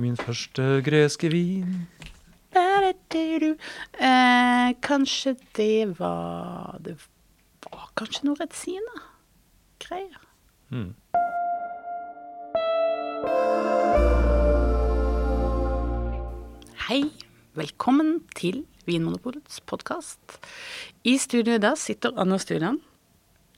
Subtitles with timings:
[0.00, 1.84] Min første greske vin.
[2.52, 6.96] Eh, kanskje det var Det
[7.68, 10.22] var kanskje noe Retsina-greier.
[10.70, 10.94] Mm.
[16.88, 17.12] Hei,
[17.54, 20.40] velkommen til Vinmonopolets podkast.
[21.04, 22.80] I studio i dag sitter Anna Studian,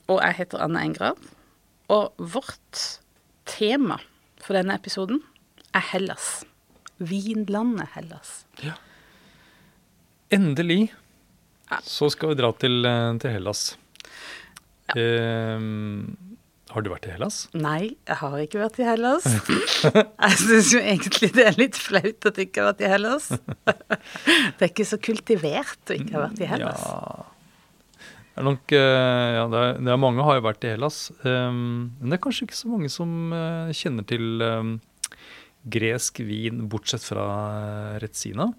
[0.09, 1.23] og jeg heter Anne Engrav.
[1.89, 2.99] Og vårt
[3.47, 4.01] tema
[4.43, 5.23] for denne episoden
[5.75, 6.45] er Hellas.
[7.03, 8.45] Vinlandet Hellas.
[8.63, 8.77] Ja.
[10.35, 10.93] Endelig
[11.83, 13.77] så skal vi dra til, eh, til Hellas.
[14.95, 16.17] Ehm,
[16.71, 17.49] har du vært i Hellas?
[17.55, 19.27] Nei, jeg har ikke vært i Hellas.
[20.25, 23.29] Jeg syns jo egentlig det er litt flaut at jeg ikke har vært i Hellas.
[24.57, 26.83] Det er ikke så kultivert å ikke ha vært i Hellas.
[26.85, 27.31] Ja.
[28.35, 30.99] Det er nok eh, Ja, det er, det er mange har jo vært i Hellas.
[31.23, 34.75] Um, men det er kanskje ikke så mange som eh, kjenner til ehm,
[35.65, 37.25] gresk vin, bortsett fra
[37.57, 38.51] eh, Retsina.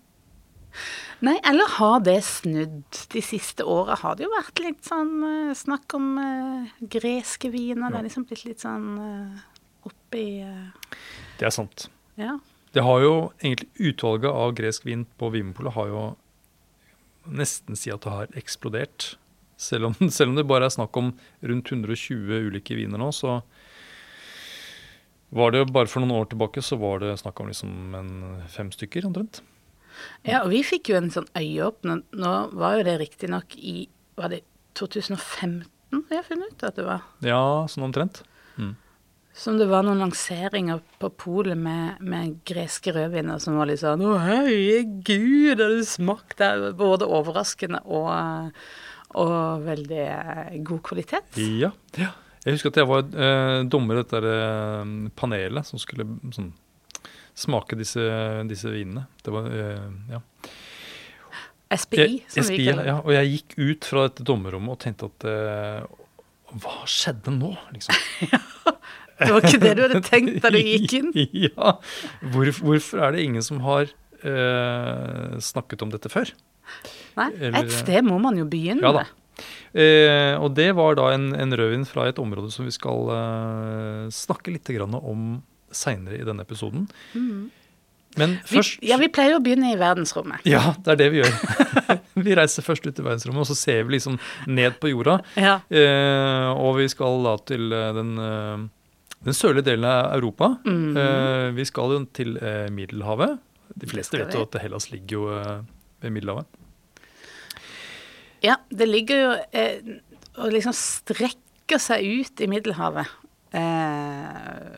[1.24, 2.84] Nei, eller har det snudd?
[3.14, 7.94] De siste åra har det jo vært litt sånn uh, snakk om uh, greske viner.
[7.94, 9.46] Det er liksom blitt litt sånn uh,
[9.88, 10.26] oppi
[11.40, 11.88] Det er sant.
[12.20, 12.36] Ja.
[12.76, 16.04] Det har jo egentlig Utvalget av gresk vin på Vinmonopolet har jo
[17.26, 19.14] nesten si at det har eksplodert.
[19.56, 23.40] Selv om, selv om det bare er snakk om rundt 120 ulike viner nå, så
[25.30, 28.12] var det jo bare for noen år tilbake så var det snakk om liksom en
[28.52, 29.42] fem stykker omtrent.
[30.28, 32.04] ja, og vi fikk jo en sånn øyeåpner.
[32.16, 34.46] Nå var jo det riktignok i Var det
[34.80, 37.04] 2015 vi har funnet ut at det var?
[37.24, 38.22] Ja, sånn omtrent.
[39.36, 44.00] Som det var noen lanseringer på polet med, med greske rødviner som var litt sånn
[44.00, 46.72] Å, herregud, har du smakt det?
[46.80, 48.54] Både overraskende og,
[49.20, 51.36] og veldig eh, god kvalitet.
[51.36, 51.74] Ja.
[52.00, 52.14] ja.
[52.46, 56.52] Jeg husker at jeg var eh, dommer i dette eh, panelet som skulle sånn,
[57.36, 58.04] smake disse,
[58.48, 59.08] disse vinene.
[59.26, 60.22] Det var eh, ja.
[61.76, 62.92] SPI, som vi kaller det.
[62.92, 65.88] ja, og jeg gikk ut fra dette dommerrommet og tenkte at eh,
[66.62, 67.98] Hva skjedde nå, liksom?
[69.16, 71.12] Det var ikke det du hadde tenkt da du gikk inn?
[71.48, 71.78] ja.
[72.34, 76.32] Hvorfor, hvorfor er det ingen som har eh, snakket om dette før?
[77.16, 78.84] Nei, Eller- et sted må man jo begynne.
[78.84, 79.06] Ja da.
[79.74, 84.02] Eh, og det var da en, en rødvin fra et område som vi skal eh,
[84.16, 85.44] snakke litt grann om
[85.76, 86.88] seinere i denne episoden.
[88.16, 90.46] Men Vi, ja, vi pleier å begynne i verdensrommet.
[90.48, 91.34] Ja, det er det vi gjør.
[92.26, 95.20] vi reiser først ut i verdensrommet, og så ser vi liksom ned på jorda.
[95.36, 95.58] Ja.
[95.68, 100.54] Eh, og vi skal da til eh, den, eh, den sørlige delen av Europa.
[100.64, 101.02] Mhm.
[101.02, 102.38] Eh, vi skal jo til
[102.72, 103.42] Middelhavet.
[103.76, 106.48] De fleste vet jo at Hellas ligger jo ved Middelhavet.
[108.46, 109.96] Ja, det ligger jo eh,
[110.38, 113.10] og liksom strekker seg ut i Middelhavet.
[113.56, 114.76] Eh,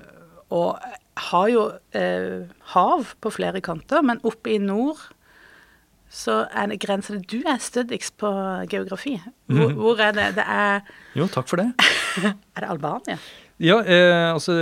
[0.53, 0.78] og
[1.28, 1.63] har jo
[1.97, 5.01] eh, hav på flere kanter, men oppe i nord
[6.07, 8.29] så er det grenser Du er stødigst på
[8.72, 9.17] geografi.
[9.51, 10.29] Hvor, hvor er det?
[10.38, 11.73] Det er Jo, takk for det.
[12.56, 13.17] Er det Albania?
[13.61, 14.53] Ja, eh, altså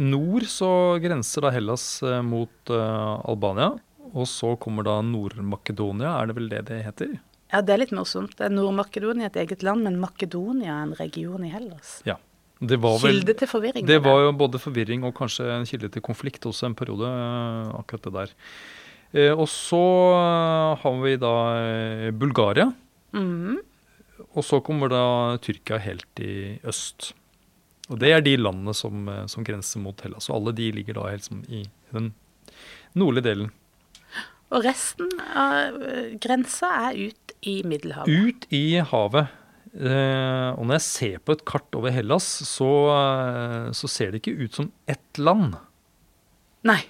[0.00, 3.74] Nord så grenser da Hellas eh, mot eh, Albania.
[4.12, 7.14] Og så kommer da Nord-Makedonia, er det vel det det heter?
[7.52, 8.38] Ja, det er litt morsomt.
[8.52, 11.98] Nord-Makedonia er et eget land, men Makedonia er en region i Hellas.
[12.08, 12.16] Ja.
[12.62, 13.86] Det var vel Kilde til forvirring.
[13.86, 17.72] Det var jo både forvirring og kanskje en kilde til konflikt også en periode, eh,
[17.80, 18.34] akkurat det der.
[19.12, 19.80] Eh, og så
[20.14, 21.32] eh, har vi da
[22.12, 22.72] Bulgaria,
[23.12, 23.58] Mm.
[24.32, 27.12] og så kommer da Tyrkia helt i øst.
[27.90, 30.30] Og det er de landene som, som grenser mot Hellas.
[30.30, 32.14] Og alle de ligger da helt som i den
[32.94, 33.50] nordlige delen.
[34.52, 38.12] Og resten av eh, grensa er ut i Middelhavet.
[38.12, 39.30] Ut i havet.
[39.72, 44.20] Eh, og når jeg ser på et kart over Hellas, så, eh, så ser det
[44.20, 45.56] ikke ut som ett land.
[46.68, 46.82] Nei.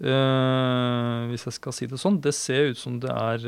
[0.00, 2.20] Eh, hvis jeg skal si det sånn.
[2.22, 3.40] Det ser ut som det er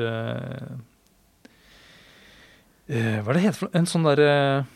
[2.93, 3.71] Hva er det heter for?
[3.73, 4.67] En sånn derre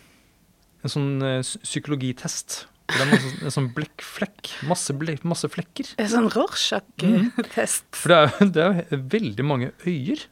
[0.86, 2.62] En sånn psykologitest.
[2.86, 4.52] Det er masse, en sånn blekkflekk.
[4.70, 5.88] Masse, blek, masse flekker.
[5.96, 7.88] Det er sånn Rorschach-test.
[7.98, 10.22] For det er, det er veldig mange øyer.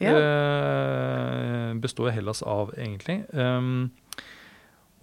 [0.00, 0.12] Ja.
[0.16, 3.22] Eh, består Hellas av, egentlig.
[3.32, 3.90] Um,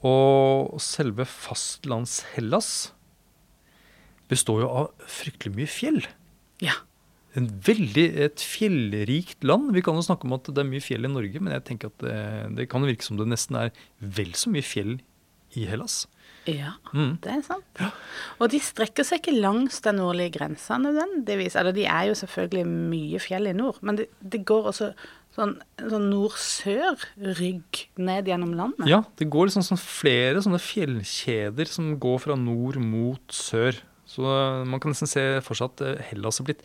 [0.05, 2.71] og selve fastlands-Hellas
[4.31, 6.01] består jo av fryktelig mye fjell.
[6.63, 6.79] ja.
[7.33, 9.71] En veldig, et fjellrikt land.
[9.73, 11.89] Vi kan jo snakke om at det er mye fjell i Norge, men jeg tenker
[11.89, 12.17] at det,
[12.59, 14.99] det kan virke som det nesten er vel så mye fjell
[15.57, 16.03] i Hellas.
[16.45, 17.17] Ja, Mm.
[17.23, 17.63] det er sant.
[18.41, 21.55] Og de strekker seg ikke langs den nordlige grensa nødvendigvis.
[21.55, 24.89] Eller de er jo selvfølgelig mye fjell i nord, men det, det går også
[25.37, 28.87] sånn, sånn nord-sør-rygg ned gjennom landet.
[28.89, 33.79] Ja, det går liksom sånn flere sånne fjellkjeder som går fra nord mot sør.
[34.09, 36.63] Så eh, man kan nesten se for seg at eh, Hellas har blitt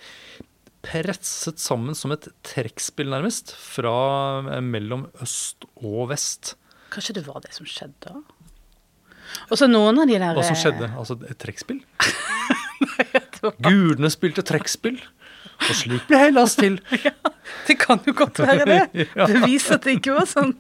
[0.85, 3.95] presset sammen som et trekkspill, nærmest, fra
[4.57, 6.57] eh, mellom øst og vest.
[6.93, 8.19] Kanskje det var det som skjedde?
[9.49, 10.91] Og så noen av de der Hva som eh, skjedde?
[10.99, 11.81] Altså et trekkspill?
[13.65, 14.99] Gudene spilte trekkspill,
[15.59, 16.79] og slik ble Hellas til.
[17.69, 18.83] Det kan jo godt være det.
[19.19, 19.27] Ja.
[19.29, 20.55] Bevis at det ikke var sånn.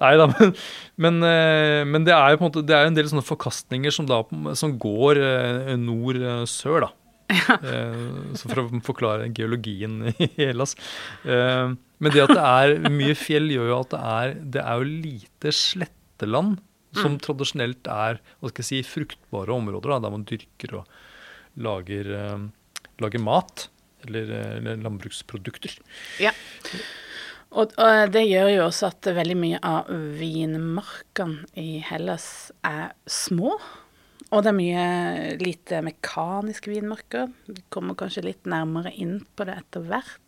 [0.00, 0.54] Nei da, men,
[1.00, 3.94] men, eh, men det er jo på en måte Det er en del sånne forkastninger
[3.94, 4.22] som, da,
[4.58, 6.90] som går eh, nord-sør, da.
[7.30, 7.54] Ja.
[8.34, 10.72] Så for å forklare geologien i Hellas.
[11.22, 14.88] Men det at det er mye fjell, gjør jo at det er, det er jo
[15.04, 16.58] lite sletteland.
[16.96, 20.96] Som tradisjonelt er hva skal jeg si, fruktbare områder, da, der man dyrker og
[21.60, 23.68] lager, uh, lager mat.
[24.08, 25.74] Eller, eller landbruksprodukter.
[26.24, 26.30] Ja.
[27.50, 33.56] Og, og det gjør jo også at veldig mye av vinmarkene i Hellas er små.
[34.30, 34.84] Og det er mye
[35.40, 37.28] lite mekaniske vinmarker.
[37.50, 40.20] Vi kommer kanskje litt nærmere inn på det etter hvert.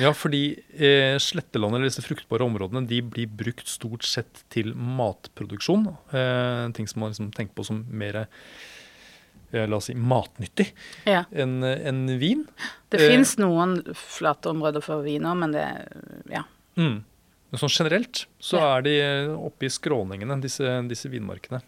[0.00, 5.86] Ja, fordi eh, sletteland, eller disse fruktbare områdene, de blir brukt stort sett til matproduksjon.
[6.12, 8.26] Eh, ting som man liksom tenker på som mer
[9.52, 10.72] eh, la oss si, matnyttig
[11.08, 11.24] Ja.
[11.32, 12.46] enn en vin.
[12.90, 15.66] Det Eh, fins noen flate områder for viner, men det
[16.30, 16.42] Ja.
[16.76, 17.04] Mm.
[17.50, 18.76] Men sånn generelt så Ja.
[18.78, 21.62] er de eh, oppe i skråningene, disse, disse vinmarkene.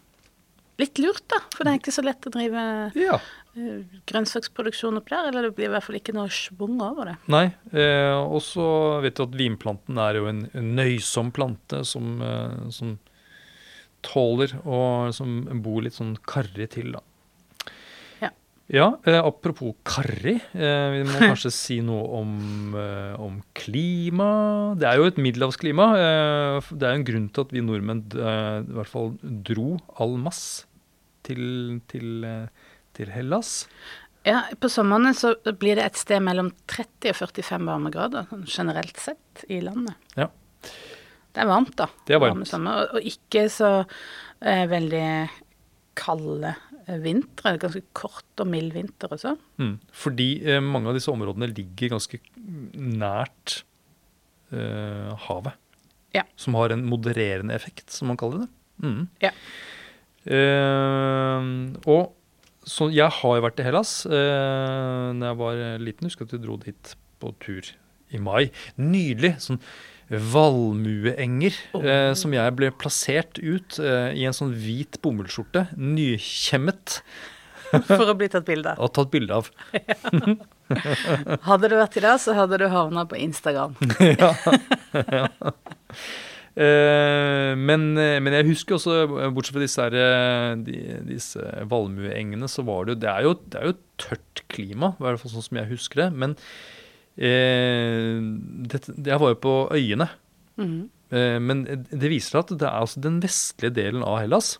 [0.79, 3.19] Litt lurt, da, for det er ikke så lett å drive Ja.
[3.57, 5.29] Eh, grønnsaksproduksjon opp der.
[5.29, 7.15] Eller det blir i hvert fall ikke noe schwung over det.
[7.31, 7.45] Nei.
[7.71, 8.65] Eh, og så
[9.03, 12.97] vet du at vinplanten er jo en, en nøysom plante som, eh, som
[14.05, 17.03] tåler og som bor litt sånn karrig til, da.
[18.21, 18.31] Ja.
[18.71, 20.39] Ja, eh, apropos karrig.
[20.55, 22.33] Eh, vi må kanskje si noe om,
[22.77, 24.31] eh, om klima.
[24.79, 25.87] Det er jo et middelhavsklima.
[25.99, 29.75] Eh, det er jo en grunn til at vi nordmenn eh, i hvert fall dro
[30.01, 30.65] all mass
[31.27, 32.25] til, til,
[33.01, 33.65] til Hellas.
[34.27, 38.99] Ja, På sommerne så blir det et sted mellom 30 og 45 varmegrader sånn generelt
[39.01, 39.97] sett i landet.
[40.13, 40.29] Ja.
[41.31, 41.87] Det er varmt, da.
[42.05, 42.49] Det er varmt.
[42.49, 45.07] Sommer, og, ikke så eh, veldig
[45.97, 46.53] kalde
[46.85, 47.55] eh, vintre.
[47.61, 49.33] Ganske kort og mild vinter også.
[49.61, 49.75] Mm.
[50.03, 52.21] Fordi eh, mange av disse områdene ligger ganske
[52.75, 53.61] nært
[54.53, 55.57] eh, havet.
[56.13, 56.27] Ja.
[56.35, 58.51] Som har en modererende effekt, som man kaller det.
[58.83, 59.05] Mm.
[59.23, 59.31] Ja.
[60.27, 61.47] Eh,
[61.89, 62.11] og
[62.71, 66.07] så jeg har jo vært i Hellas eh, når jeg var liten.
[66.07, 67.71] Husker jeg at vi dro dit på tur
[68.11, 68.51] i mai.
[68.79, 69.35] Nydelig.
[69.43, 69.59] sånn
[70.11, 75.69] valmueenger eh, som jeg ble plassert ut eh, i en sånn hvit bomullsskjorte.
[75.79, 76.99] Nykjemmet
[77.87, 78.81] For å bli tatt bilde av.
[78.83, 79.47] og tatt bilde av.
[81.47, 83.75] Hadde du vært i det, så hadde du havna på Instagram.
[84.91, 85.27] Eh,
[86.51, 91.39] men, eh, men jeg husker også, eh, bortsett fra disse, her, eh, de, disse
[91.71, 95.21] valmueengene, så var det jo Det er jo, det er jo tørt klima, i hvert
[95.21, 96.09] fall sånn som jeg husker det.
[96.13, 96.35] Men
[97.15, 98.19] eh,
[98.67, 100.09] det, jeg var jo på øyene.
[100.57, 100.89] Mhm.
[101.11, 104.57] Eh, men det viser at det er altså den vestlige delen av Hellas.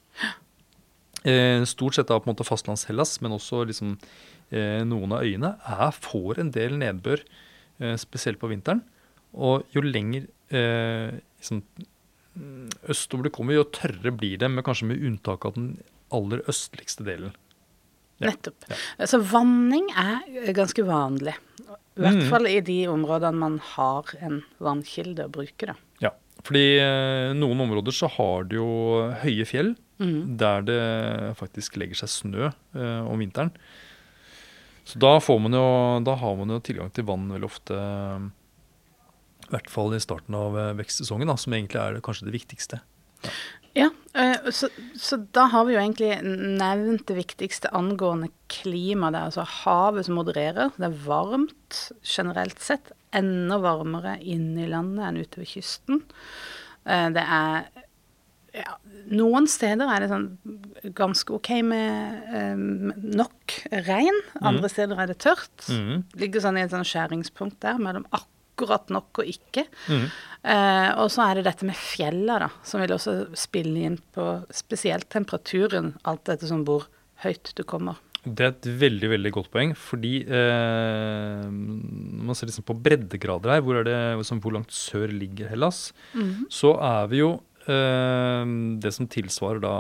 [1.24, 3.98] Eh, stort sett av på en måte fastlands-Hellas, men også liksom
[4.52, 7.24] eh, noen av øyene er, får en del nedbør,
[7.80, 8.82] eh, spesielt på vinteren.
[9.32, 11.64] Og jo lenger eh, liksom,
[12.38, 15.74] mm, østover det kommer, jo tørrere blir det, men kanskje med unntak av den
[16.14, 17.36] aller østligste delen.
[18.22, 18.30] Ja.
[18.30, 18.68] Nettopp.
[19.10, 21.34] Så vanning er ganske vanlig.
[21.98, 22.28] I hvert mm.
[22.32, 25.76] fall i de områdene man har en vannkilde å bruke, da.
[26.04, 26.12] Ja,
[26.46, 28.70] fordi eh, noen områder så har det jo
[29.24, 30.20] høye fjell, mm.
[30.40, 30.82] der det
[31.42, 33.52] faktisk legger seg snø eh, om vinteren.
[34.88, 35.66] Så da, får man jo,
[36.06, 38.30] da har man jo tilgang til vann veldig ofte, eh,
[39.52, 42.36] i hvert fall i starten av eh, vekstsesongen, da, som egentlig er det, kanskje det
[42.38, 42.80] viktigste.
[43.76, 44.68] Ja, eh, så,
[45.00, 49.12] så da har vi jo egentlig nevnt det viktigste angående klima.
[49.12, 50.74] Det er altså havet som modererer.
[50.76, 52.92] Det er varmt generelt sett.
[53.16, 56.04] Enda varmere inne i landet enn ute ved kysten.
[56.88, 57.70] Eh, Det er
[58.52, 58.74] ja,
[59.12, 60.26] Noen steder er det sånn
[60.98, 63.56] ganske ok med um, nok
[63.88, 64.18] regn.
[64.44, 65.70] Andre steder er det tørt.
[65.72, 66.04] Mm.
[66.20, 68.28] Ligger sånn i et sånn skjæringspunkt der mellom akkurat
[68.68, 69.66] nok og ikke.
[69.88, 70.06] Mm.
[70.42, 74.30] Eh, og så er det dette med fjella, da, som vil også spille inn på
[74.54, 76.88] spesielt temperaturen, alt etter som hvor
[77.26, 78.00] høyt du kommer.
[78.22, 83.56] Det er et veldig veldig godt poeng, fordi eh, når man ser liksom på breddegrader
[83.56, 85.88] her, hvor, er det, liksom, hvor langt sør ligger Hellas,
[86.54, 87.32] så er vi jo
[87.66, 89.74] eh, det som tilsvarer da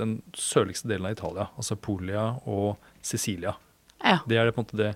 [0.00, 3.56] den sørligste delen av Italia, altså Polia og Sicilia.
[4.04, 4.20] Ja.
[4.28, 4.92] Det er det på en måte det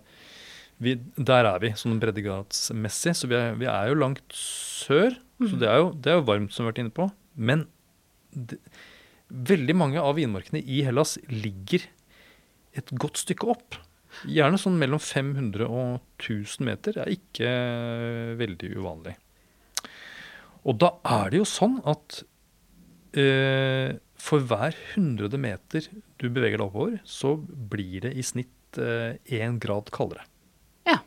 [0.82, 5.14] vi, Der er vi sånn breddegradsmessig, så vi er, vi er jo langt sør.
[5.42, 7.08] Så det er, jo, det er jo varmt, som vi har vært inne på.
[7.34, 7.64] Men
[8.32, 8.58] det,
[9.32, 11.86] veldig mange av vinmarkene i Hellas ligger
[12.78, 13.78] et godt stykke opp.
[14.28, 19.16] Gjerne sånn mellom 500 og 1000 meter er ikke eh, veldig uvanlig.
[20.68, 22.20] Og da er det jo sånn at
[23.18, 25.88] eh, for hver hundrede meter
[26.20, 30.22] du beveger deg oppover, så blir det i snitt én grad kaldere.
[30.88, 31.00] Ja.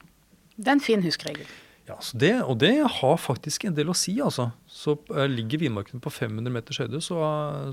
[0.55, 1.47] Det er en fin huskeregel.
[1.85, 4.49] Ja, så det, Og det har faktisk en del å si, altså.
[4.65, 7.19] Så uh, ligger vinmarkene på 500 meters høyde, så,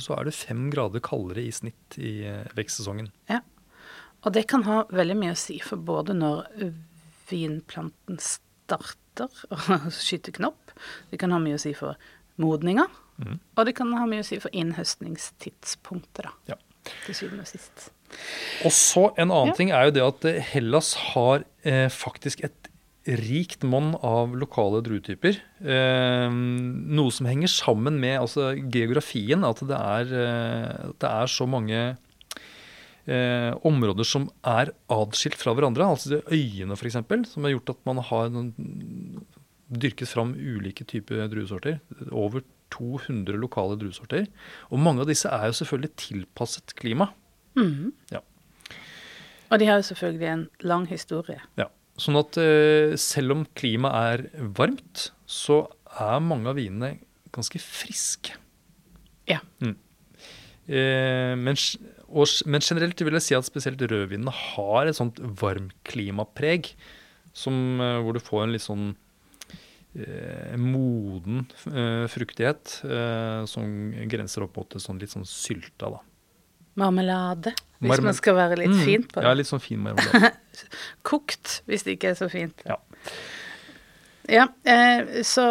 [0.03, 3.09] så er det fem grader kaldere i snitt i uh, vekstsesongen.
[3.33, 3.41] Ja.
[4.23, 6.45] Og det kan ha veldig mye å si for både når
[7.31, 10.75] vinplanten starter å skyte knopp,
[11.11, 11.97] det kan ha mye å si for
[12.43, 12.85] modninga,
[13.23, 13.41] mm.
[13.57, 16.37] og det kan ha mye å si for innhøstningstidspunktet, da.
[16.53, 16.61] Ja.
[17.07, 17.91] Til syvende og sist.
[18.67, 19.59] Og så en annen Ja.
[19.59, 22.69] ting er jo det at eh, Hellas har eh, faktisk et
[23.07, 25.41] rikt monn av lokale druetyper.
[25.59, 29.43] Eh, noe som henger sammen med altså, geografien.
[29.45, 31.81] At det er, eh, det er så mange
[33.07, 35.89] eh, områder som er adskilt fra hverandre.
[35.89, 37.01] Altså øyene f.eks.
[37.33, 38.53] Som har gjort at man har noen,
[39.73, 41.81] dyrket fram ulike typer druesorter.
[42.13, 44.29] Over 200 lokale druesorter.
[44.71, 47.11] Og mange av disse er jo selvfølgelig tilpasset klima.
[47.59, 47.93] Mhm.
[48.13, 48.23] Ja.
[49.53, 51.41] Og de har jo selvfølgelig en lang historie.
[51.61, 51.69] Ja,
[52.01, 55.67] sånn at eh, selv om klimaet er varmt, så
[56.01, 56.95] er mange av vinene
[57.33, 58.39] ganske friske.
[59.29, 59.41] Ja.
[59.61, 59.77] Mm.
[60.73, 61.59] Eh, men,
[62.09, 66.73] og, men generelt vil jeg si at spesielt rødvinene har et sånt varmklimapreg,
[67.37, 68.87] som, eh, hvor du får en litt sånn
[69.97, 76.01] eh, moden eh, fruktighet eh, som grenser opp mot sånn litt sånn sylta, da.
[76.81, 77.53] Marmelade,
[77.83, 79.25] hvis Marmel- man skal være litt Mm, fin på det.
[79.27, 80.33] Ja, litt sånn fin marmelade.
[81.09, 82.63] Kokt, hvis det ikke er så fint.
[82.69, 82.77] Ja.
[84.31, 85.45] Ja, eh, så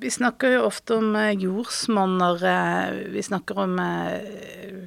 [0.00, 2.38] vi snakker jo ofte om eh, jordsmonner.
[2.46, 4.86] Eh, vi snakker om eh,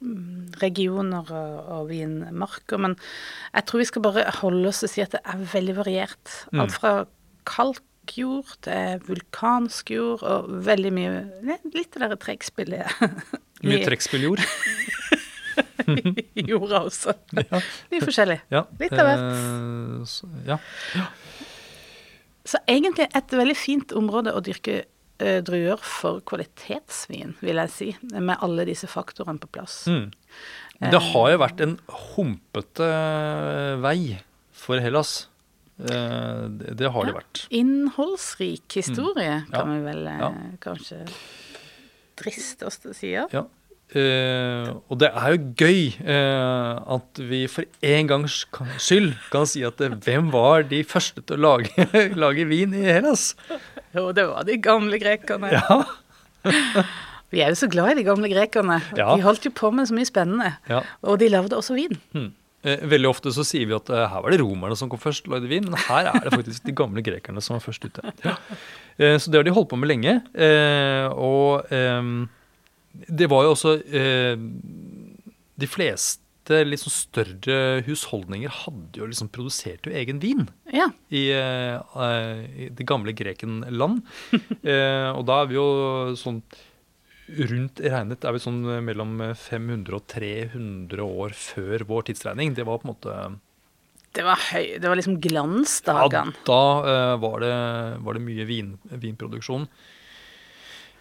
[0.00, 2.80] vinregioner og, og vinmarker.
[2.80, 2.96] Men
[3.54, 6.34] jeg tror vi skal bare holde oss og si at det er veldig variert.
[6.54, 6.64] Mm.
[6.64, 6.94] Alt fra
[7.50, 11.12] kalkjord til vulkansk jord og veldig mye
[11.72, 13.00] Litt av det der trekkspillet
[13.62, 14.40] Mye trekkspilljord.
[16.50, 17.12] jorda også.
[17.36, 17.60] Ja.
[17.92, 18.38] Mye forskjellig.
[18.52, 19.24] Ja, Litt av hvert.
[19.26, 20.58] eh, så- ja.
[22.44, 24.84] Så egentlig et veldig fint område å dyrke
[25.20, 29.82] eh, druer for kvalitetsvin, vil jeg si, med alle disse faktorene på plass.
[29.86, 30.10] Mm.
[30.80, 31.74] Det har jo vært en
[32.16, 34.16] humpete eh, vei
[34.56, 35.26] for Hellas.
[35.78, 37.44] Eh, Det, har det vært.
[37.50, 39.52] Innholdsrik historie, Mm.
[39.52, 39.60] Ja.
[39.60, 40.32] kan vi vel eh, Ja.
[40.60, 41.04] kanskje
[42.20, 43.14] til å si.
[43.14, 43.26] Ja.
[43.34, 43.46] Ja.
[43.90, 48.36] Eh, og det er jo gøy eh, at vi for en gangs
[48.78, 51.88] skyld kan si at eh, hvem var de første til å lage,
[52.22, 53.32] lage vin i Hellas?
[53.96, 55.50] Jo, det var de gamle grekerne.
[55.56, 55.80] Ja.
[57.30, 58.80] Vi er jo så glad i de gamle grekerne.
[58.98, 59.12] Ja.
[59.14, 60.52] De holdt jo på med så mye spennende.
[60.70, 60.80] ja.
[61.06, 61.94] Og de lagde også vin.
[62.14, 62.30] Hmm.
[62.66, 65.36] Eh, Veldig ofte så sier vi at her var det romerne som kom først og
[65.36, 68.14] lagde vin, men her er det faktisk de gamle grekerne som var først ute.
[68.26, 68.34] Ja.
[69.00, 70.18] Eh, Så det har de holdt på med lenge.
[70.34, 72.26] eh, Og eh,
[73.08, 73.74] det var jo også
[75.60, 80.88] De fleste litt sånn større husholdninger hadde jo liksom produsert jo egen vin Ja.
[81.12, 84.02] i, i det gamle Grekenland.
[84.64, 85.66] Eh, og da er vi jo
[86.18, 86.40] sånn
[87.30, 92.56] rundt regnet er vi sånn mellom 500 og 300 år før vår tidsregning.
[92.56, 93.14] Det var på en måte
[94.16, 95.20] Det var, høy, det var liksom
[96.26, 97.52] Ja, da uh, var, det,
[98.02, 99.68] var det mye vin, vinproduksjon.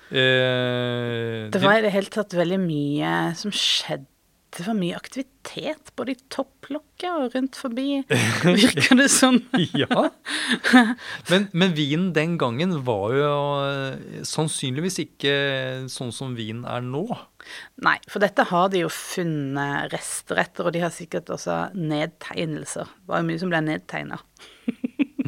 [0.09, 4.05] Uh, Det var i det hele tatt veldig mye som skjedde.
[4.49, 7.99] Det var mye aktivitet både i topplokket og rundt forbi,
[8.43, 9.37] virker det som.
[9.77, 10.07] ja.
[11.29, 13.29] Men, men vinen den gangen var jo
[13.67, 15.33] eh, sannsynligvis ikke
[15.91, 17.05] sånn som vin er nå.
[17.85, 22.89] Nei, for dette har de jo funnet rester etter, og de har sikkert også nedtegnelser.
[22.89, 24.17] Det var jo mye som ble nedtegna.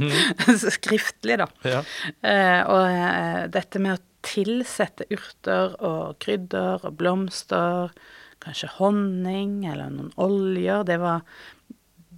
[0.77, 1.47] Skriftlig, da.
[1.67, 1.83] Ja.
[2.25, 7.93] Eh, og eh, dette med å tilsette urter og krydder og blomster,
[8.41, 11.21] kanskje honning eller noen oljer, det var,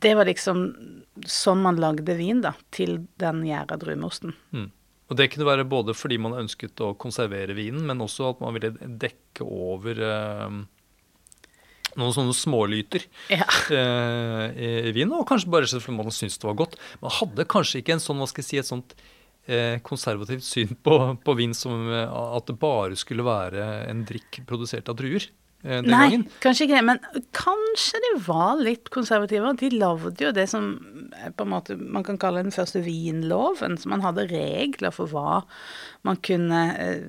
[0.04, 0.64] det var liksom
[1.30, 4.34] sånn man lagde vin, da, til den gjæra druemosten.
[4.56, 4.70] Mm.
[5.12, 8.56] Og det kunne være både fordi man ønsket å konservere vinen, men også at man
[8.56, 8.72] ville
[9.04, 10.56] dekke over eh,
[12.00, 13.46] noen sånne smålyter Ja.
[13.70, 14.46] eh,
[14.90, 16.80] i, vinen, og kanskje bare fordi man syntes det var godt.
[17.04, 18.96] Man hadde kanskje ikke en sånn, hva skal jeg si, et sånt
[19.46, 24.42] eh, konservativt syn på, på vin som eh, at det bare skulle være en drikk
[24.50, 25.28] produsert av druer
[25.64, 26.24] den Nei, gangen.
[26.44, 27.00] kanskje ikke det, men
[27.32, 29.54] kanskje de var litt konservative.
[29.62, 30.66] De lagde jo det som
[31.18, 33.78] eh, på en måte man kan kalle den første vinloven.
[33.80, 35.44] Så man hadde regler for hva
[36.04, 37.06] man kunne eh,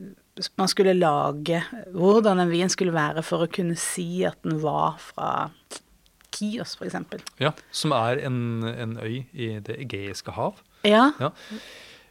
[0.58, 1.61] Man skulle lage
[1.94, 5.28] Hvordan en vin skulle være for å kunne si at den var fra
[6.34, 6.96] Kios, f.eks.
[7.38, 10.56] Ja, Som er en, en øy i Det egeiske hav.
[10.82, 11.12] Ja.
[11.23, 11.30] Ja.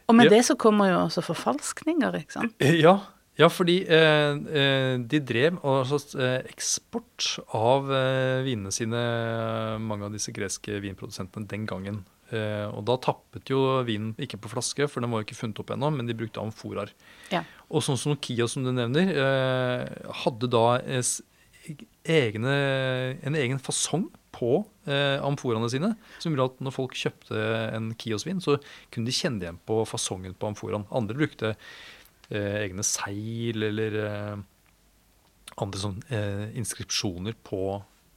[0.08, 0.36] Og med Ja.
[0.38, 2.54] det så kommer jo også forfalskninger, ikke sant.
[2.60, 2.98] Eh, Ja,
[3.40, 9.04] ja fordi eh, eh, de drev altså, eh, eksport av eh, vinene sine,
[9.82, 12.02] mange av disse greske vinprodusentene, den gangen.
[12.32, 15.60] Eh, og da tappet jo vinen ikke på flaske, for den var jo ikke funnet
[15.60, 16.92] opp ennå, men de brukte amforaer.
[17.34, 17.44] Ja.
[17.68, 21.14] Og sånn som Nokia, som du nevner, eh, hadde da eh,
[22.04, 22.54] egne,
[23.24, 27.42] en egen fasong på eh, amforaene sine, som gjorde at når folk kjøpte
[27.76, 28.58] en Kios-vin, så
[28.92, 30.88] kunne de kjenne igjen på fasongen på amforaen.
[30.94, 31.68] Andre brukte eh,
[32.30, 34.36] egne seil eller eh,
[35.60, 37.60] andre sånn eh, inskripsjoner på,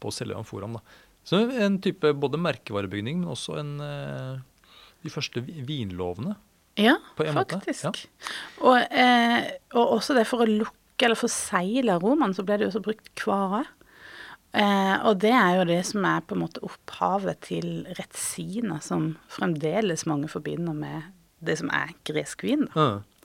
[0.02, 0.78] på selve amforaen.
[0.80, 0.82] Da.
[1.28, 6.38] Så en type både merkevarebygning, men også en, eh, de første vinlovene.
[6.78, 7.84] Ja, På en måte, faktisk.
[7.84, 8.34] ja.
[8.62, 12.72] Og, eh, og også det for å lukke eller forsegle aromaen, så ble det jo
[12.72, 13.66] også brukt kvare.
[14.58, 19.12] Eh, og det er jo det som er på en måte opphavet til retsina, som
[19.34, 21.12] fremdeles mange forbinder med
[21.44, 22.66] det som er gresk vin.
[22.72, 22.88] Da.
[22.88, 23.17] Ja.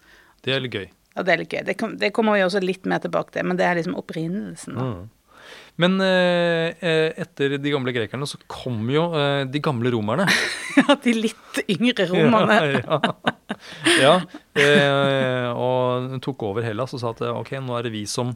[0.42, 0.86] Det er litt gøy.
[1.12, 1.64] Ja, det er litt gøy.
[1.66, 4.78] Det, kom, det kommer vi også litt mer tilbake til, men det er liksom opprinnelsen.
[4.78, 4.86] Da.
[4.92, 5.10] Mm.
[5.80, 10.28] Men eh, eh, etter de gamle grekerne så kom jo eh, de gamle romerne.
[10.72, 12.54] Ja, de litt yngre romerne.
[12.80, 12.98] ja,
[14.00, 14.12] ja.
[14.56, 18.30] Eh, og tok over Hellas og sa at eh, ok, nå er det vi som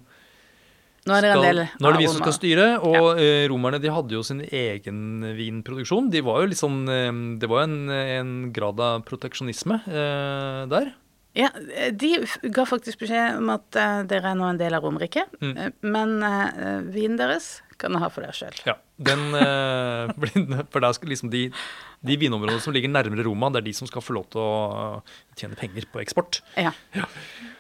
[1.07, 2.67] Nå er det skal, nå er det vi som skal styre.
[2.85, 3.47] Og ja.
[3.49, 6.11] romerne de hadde jo sin egen vinproduksjon.
[6.13, 7.09] De var jo litt sånn, eh,
[7.41, 10.93] det var jo en, en grad av proteksjonisme eh, der.
[11.37, 11.51] Ja,
[11.93, 12.11] de
[12.55, 15.53] ga faktisk beskjed om at eh, dere er nå en del av Romerike, Mm.
[15.61, 18.57] eh, men uh, vinen deres kan dere ha for dere sjøl.
[18.65, 20.13] Ja, den, eh,
[20.73, 21.43] For det er liksom de,
[22.09, 25.03] de vinområdene som ligger nærmere Roma, det er de som skal få lov til å
[25.37, 26.41] tjene penger på eksport.
[26.57, 26.73] Ja.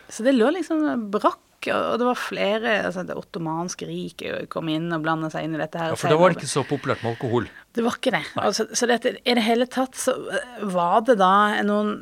[0.08, 4.86] Så det lå liksom brakk, og det var flere altså Det ottomanske riket kom inn
[4.94, 5.92] og blanda seg inn i dette her.
[5.92, 7.48] Ja, For da var det ikke så populært med alkohol.
[7.74, 8.24] Det var ikke det.
[8.40, 10.14] Altså, så dette, i det hele tatt så
[10.62, 11.32] var det da
[11.66, 11.98] noen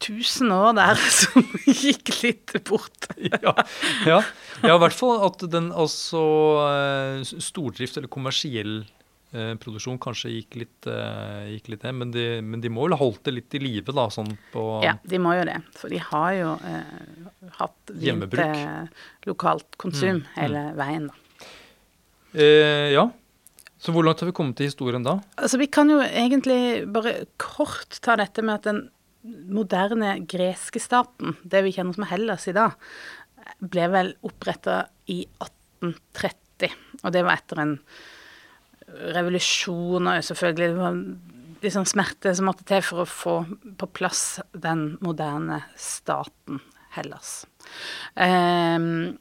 [0.00, 3.10] tusen år der som gikk litt bort.
[3.32, 3.54] ja,
[4.06, 4.20] ja.
[4.64, 6.22] ja, i hvert fall at den altså
[6.66, 8.80] eh, Stordrift eller kommersiell
[9.32, 12.96] eh, produksjon kanskje gikk litt, eh, gikk litt ned, men de, men de må vel
[13.00, 15.58] holdt det litt i live, da, sånn på Ja, de må jo det.
[15.78, 18.40] For de har jo eh, hatt Hjemmebruk.
[18.56, 21.10] til lokalt konsum Mm, hele veien.
[21.12, 21.48] da.
[22.34, 23.10] eh, Ja.
[23.80, 25.14] Så hvor langt har vi kommet i historien da?
[25.40, 28.80] Altså, vi kan jo egentlig bare kort ta dette med at den
[29.22, 32.76] moderne greske staten, det vi kjenner som Hellas i dag,
[33.60, 36.72] ble vel oppretta i 1830.
[37.04, 37.76] Og det var etter en
[39.14, 43.34] revolusjon og selvfølgelig det var sånn smerte som måtte til for å få
[43.78, 46.62] på plass den moderne staten
[46.96, 47.44] Hellas.
[48.16, 49.18] Um,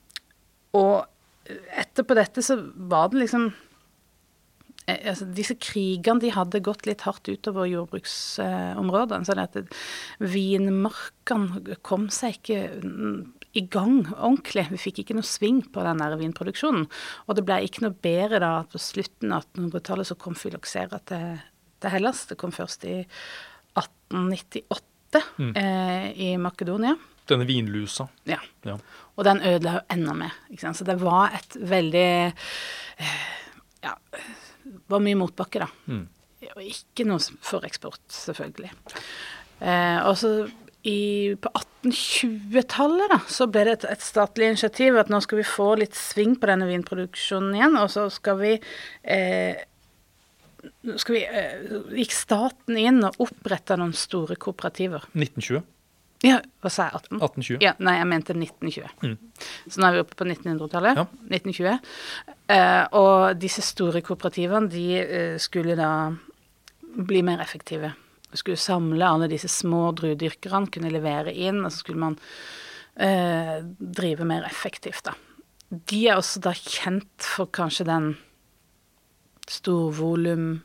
[0.74, 1.06] og
[1.50, 2.58] etterpå dette så
[2.90, 3.50] var det liksom
[5.12, 9.26] altså, disse krigene de hadde gått litt hardt utover jordbruksområdene.
[9.28, 9.58] sånn at
[10.20, 13.20] vinmarkene kom seg ikke mm,
[13.60, 14.68] i gang ordentlig.
[14.74, 16.86] Vi fikk ikke noe sving på den der vinproduksjonen.
[17.28, 21.00] Og det ble ikke noe bedre da at på slutten av 1800-tallet så kom fyloksera
[21.10, 21.40] til,
[21.82, 22.26] til Hellas.
[22.30, 23.00] Det kom først i
[23.80, 24.86] 1898
[25.40, 25.56] Mm.
[25.58, 26.92] eh, i Makedonia.
[27.26, 28.06] Denne vinlusa.
[28.30, 28.38] Ja.
[28.62, 28.76] Ja.
[29.18, 30.36] Og den ødela jo enda mer.
[30.62, 33.24] Så det var et veldig eh,
[33.82, 33.96] Ja,
[34.90, 35.70] var mye motbakke, da.
[35.90, 36.08] Mm.
[36.56, 38.72] Og ikke noe for eksport, selvfølgelig.
[39.60, 40.34] Eh, og så
[40.88, 45.48] i, på 1820-tallet da, så ble det et, et statlig initiativ at nå skal vi
[45.48, 49.66] få litt sving på denne vinproduksjonen igjen, og så skal vi eh,
[51.00, 55.06] skal vi, eh, gikk staten inn og oppretta noen store kooperativer.
[55.14, 55.64] 1920.
[56.26, 57.00] Ja, hva sa jeg?
[57.00, 57.20] 18?
[57.22, 57.62] 1820.
[57.64, 58.90] Ja, nei, jeg mente 1920.
[59.08, 59.46] Mm.
[59.72, 61.00] Så nå er vi oppe på 1900-tallet.
[61.00, 61.06] Ja.
[61.32, 61.94] 1920.
[62.56, 65.92] Eh, og disse store kooperativene, de eh, skulle da
[67.08, 67.94] bli mer effektive.
[68.34, 72.20] Skulle samle alle disse små druedyrkerne, kunne levere inn, og så skulle man
[73.00, 75.16] eh, drive mer effektivt, da.
[75.70, 78.12] De er også da kjent for kanskje den
[79.50, 80.60] storvolum,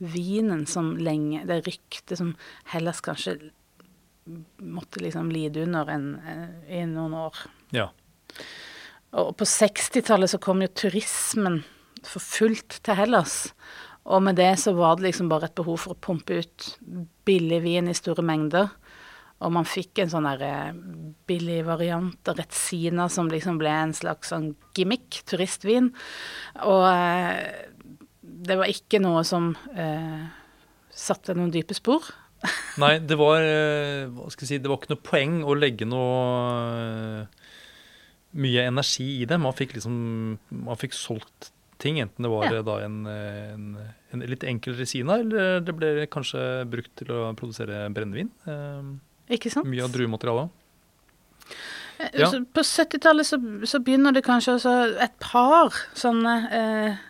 [0.00, 3.50] lavkvalitetsvinen som lenge Det ryktet som Hellas kanskje
[4.58, 7.34] måtte liksom lide under en, eh, i noen år.
[7.70, 7.90] Ja.
[9.12, 11.64] Og på 60-tallet så kom jo turismen
[12.02, 13.52] for fullt til Hellas.
[14.04, 16.78] Og med det så var det liksom bare et behov for å pumpe ut
[17.24, 18.68] billig vin i store mengder.
[19.38, 20.26] Og man fikk en sånn
[21.28, 25.92] billig variant av Retsina som liksom ble en slags sånn gimmick, turistvin.
[26.64, 27.75] Og eh,
[28.48, 30.26] det var ikke noe som eh,
[30.90, 32.06] satte noen dype spor.
[32.82, 35.86] Nei, det var eh, Hva skal jeg si Det var ikke noe poeng å legge
[35.88, 36.16] noe
[36.76, 37.44] eh,
[38.36, 39.38] mye energi i det.
[39.40, 39.94] Man fikk liksom
[40.52, 42.60] Man fikk solgt ting, enten det var Ja.
[42.64, 43.64] da en, en,
[44.12, 46.40] en litt enkel resina, eller det ble kanskje
[46.72, 48.30] brukt til å produsere brennevin.
[48.48, 49.68] Eh, Ikke sant?
[49.68, 50.48] mye av druematerialet.
[52.16, 52.28] Ja.
[52.52, 53.36] På 70-tallet så,
[53.68, 54.72] så begynner det kanskje også
[55.04, 57.04] et par sånne eh,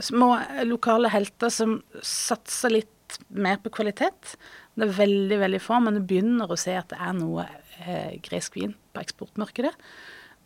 [0.00, 4.36] små lokale helter som satser litt mer på kvalitet.
[4.74, 7.44] Det er veldig, veldig få, men du begynner å se at det er noe
[7.84, 9.72] eh, gresk vin på eksportmarkedet.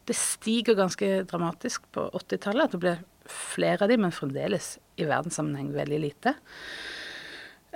[0.06, 2.66] Det stiger ganske dramatisk på 80-tallet.
[2.66, 2.96] At det ble
[3.30, 6.34] flere av de, men fremdeles i verdenssammenheng veldig lite.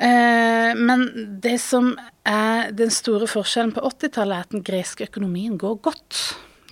[0.01, 1.07] Eh, men
[1.43, 1.93] det som
[2.27, 6.21] er den store forskjellen på 80-tallet, er at den greske økonomien går godt.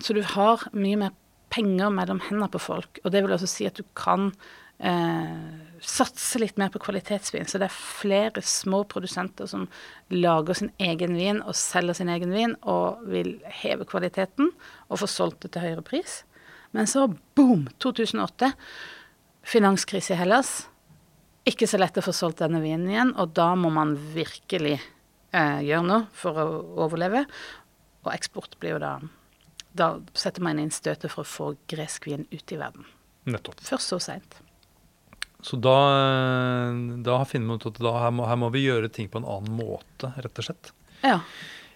[0.02, 1.16] Så du har mye mer
[1.52, 3.00] penger mellom hendene på folk.
[3.04, 4.30] Og det vil også si at du kan
[4.78, 5.34] eh,
[5.80, 7.46] satse litt mer på kvalitetsvin.
[7.46, 9.66] Så det er flere små produsenter som
[10.12, 14.52] lager sin egen vin og selger sin egen vin og vil heve kvaliteten
[14.88, 16.22] og få solgt det til høyere pris.
[16.76, 17.06] Men så
[17.38, 18.52] boom, 2008.
[19.48, 20.68] Finanskrise i Hellas.
[21.48, 25.60] Ikke så lett å få solgt denne vinen igjen, og da må man virkelig eh,
[25.64, 26.48] gjøre noe for å
[26.84, 27.24] overleve.
[28.04, 28.98] Og eksport blir jo da
[29.78, 32.86] Da setter man inn støtet for å få gresk vin ut i verden.
[33.28, 33.60] Nettopp.
[33.62, 34.38] Først så seint.
[35.44, 35.76] Så da,
[37.06, 39.54] da finner man ut at her, må, her må vi gjøre ting på en annen
[39.54, 40.72] måte, rett og slett.
[41.04, 41.20] Ja.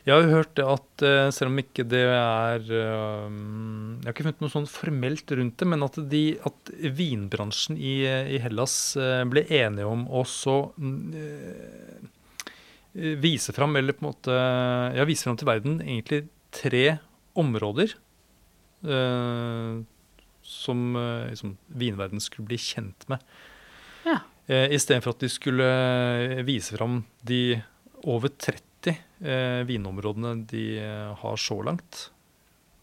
[0.03, 4.25] Jeg har hørt det at eh, selv om ikke det er eh, Jeg har ikke
[4.27, 8.01] funnet noe sånn formelt rundt det, men at, de, at vinbransjen i,
[8.35, 12.03] i Hellas eh, ble enige om å så eh,
[13.23, 14.41] vise fram, eller på en måte
[14.99, 16.99] Ja, vise fram til verden egentlig tre
[17.39, 17.95] områder
[18.83, 19.79] eh,
[20.53, 23.25] som eh, liksom, vinverden skulle bli kjent med.
[24.07, 24.19] Ja.
[24.47, 27.61] Eh, Istedenfor at de skulle eh, vise fram de
[28.03, 32.11] over 30 eh, vinområdene de eh, har så langt.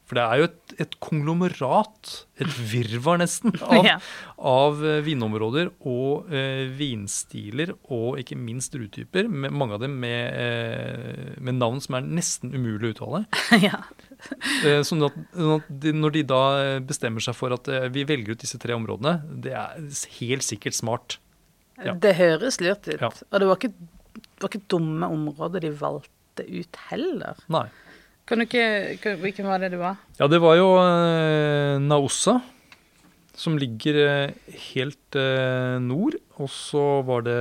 [0.10, 3.98] For det er jo et, et konglomerat, et virvar nesten, av, Ja.
[4.42, 9.30] av eh, vinområder og eh, vinstiler, og ikke minst druetyper.
[9.30, 13.22] med- Mange av dem med, eh, med navn som er nesten umulig å uttale.
[13.68, 13.84] ja.
[14.66, 15.62] Eh, Sånn at, sånn
[16.02, 19.20] når de da eh, bestemmer seg for at eh, vi velger ut disse tre områdene,
[19.46, 19.78] det er
[20.20, 21.20] helt sikkert smart.
[21.80, 21.94] Ja.
[21.94, 22.98] Det høres lurt ut.
[23.30, 23.72] Og det var, ikke,
[24.18, 27.38] det var ikke dumme områder de valgte ut heller.
[27.54, 27.68] Nei.
[28.30, 28.64] Kan du ikke,
[29.02, 29.98] kan, Hvilken var det det var?
[30.20, 32.36] Ja, det var jo eh, Naossa,
[33.34, 36.20] som ligger eh, helt eh, nord.
[36.40, 37.40] Og så var det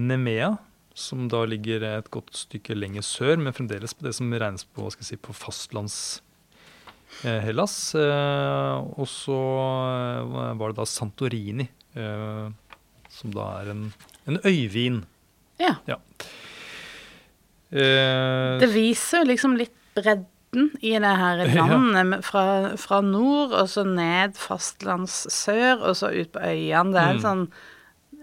[0.00, 0.54] Nemea,
[0.96, 4.88] som da ligger et godt stykke lenger sør, men fremdeles på det som regnes på,
[4.94, 5.98] skal si, på fastlands
[7.22, 7.76] eh, Hellas.
[7.94, 12.48] Eh, og så eh, var det da Santorini, eh,
[13.12, 13.84] som da er en,
[14.30, 15.02] en øyvin.
[15.60, 15.76] Ja.
[17.70, 22.44] Eh, Det viser jo liksom litt bredden i det her landet, med- fra,
[22.80, 26.92] fra nord og så ned fastlands sør, og så ut på øyene.
[26.94, 27.26] Det er en Mm.
[27.26, 27.44] sånn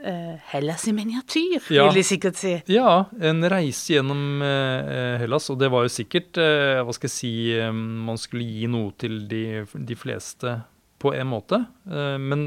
[0.05, 1.87] eh, Hellas i miniatyr, Ja.
[1.87, 2.51] vil de sikkert si.
[2.69, 7.15] Ja, en reise gjennom eh, Hellas, og det var jo sikkert eh, Hva skal jeg
[7.15, 10.59] si eh, Man skulle gi noe til de, de fleste
[11.01, 11.63] på en måte.
[11.89, 12.43] Eh, men,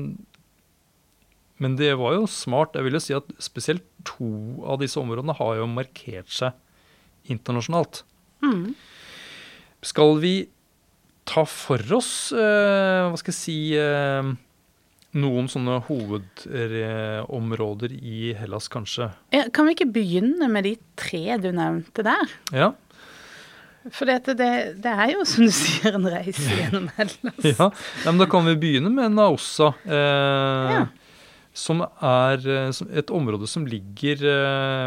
[1.58, 2.74] men det var jo smart.
[2.78, 4.30] Jeg vil jo si at spesielt to
[4.64, 6.52] av disse områdene har jo markert seg
[7.30, 8.02] internasjonalt.
[8.42, 8.70] Mm.
[9.82, 10.48] Skal vi
[11.30, 14.22] ta for oss eh, Hva skal jeg si eh,
[15.20, 19.08] noen sånne hovedområder i Hellas, kanskje?
[19.34, 22.26] Ja, kan vi ikke begynne med de tre du nevnte der?
[22.54, 22.68] Ja.
[23.90, 24.50] For det, det,
[24.84, 27.40] det er jo, som du sier, en reise gjennom Hellas.
[27.46, 29.68] Ja, ja, men Da kan vi begynne med Naossa.
[29.86, 30.84] Eh, Ja.
[31.60, 34.86] Som er eh, et område som ligger eh,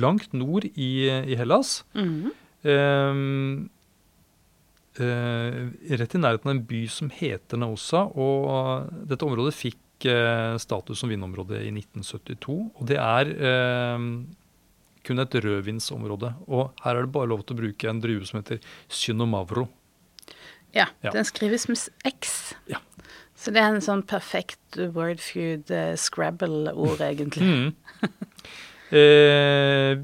[0.00, 1.82] langt nord i, i Hellas.
[1.92, 2.32] Eh, eh,
[4.94, 8.04] rett i nærheten av en by som heter Naosa.
[8.14, 12.56] Og dette området fikk eh, status som vinområde i 1972.
[12.78, 13.98] Og det er eh,
[15.04, 16.34] kun et rødvinsområde.
[16.48, 19.68] Og her er det bare lov til å bruke en drue som heter Synomavro.
[20.74, 21.10] Ja, Ja.
[21.14, 22.54] den skrives med X.
[22.66, 22.80] Ja.
[23.38, 27.46] Så det er en sånn perfekt wordfeud uh, scrabble-ord, egentlig.
[27.46, 27.74] Mm.
[28.94, 29.94] Eh,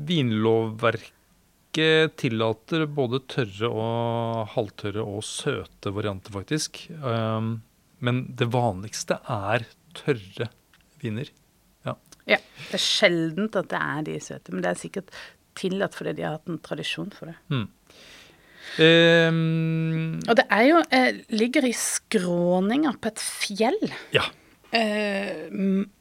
[1.74, 6.88] vinlovverket tillater både tørre og halvtørre og søte varianter, faktisk.
[7.02, 7.62] Um,
[8.00, 10.48] men det vanligste er tørre
[11.02, 11.28] viner.
[12.26, 15.11] Ja, Det er sjeldent at det er de søte, men det er sikkert
[15.56, 17.37] tillatt fordi de har hatt en tradisjon for det.
[17.50, 17.68] Mm.
[18.78, 23.90] Um, Og det er jo eh, ligger i skråninger på et fjell.
[24.14, 24.22] ja.
[24.72, 25.48] Eh,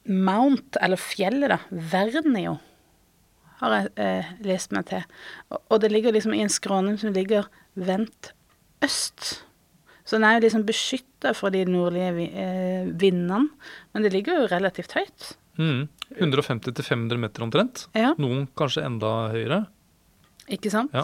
[0.06, 1.58] Mount, eller fjellet, da.
[1.72, 2.60] Vernio,
[3.60, 5.04] har jeg eh, lest meg til.
[5.52, 8.32] Og, og det ligger liksom i en skråning som ligger vendt
[8.86, 9.44] øst
[10.08, 13.50] Så den er jo liksom beskytta fra de nordlige vi- eh, vindene,
[13.94, 15.36] men det ligger jo relativt høyt.
[15.60, 15.84] Mm.
[16.18, 17.84] 150-500 meter omtrent.
[17.94, 19.68] Ja, Noen kanskje enda høyere.
[20.50, 20.90] ikke sant?
[20.96, 21.04] Ja.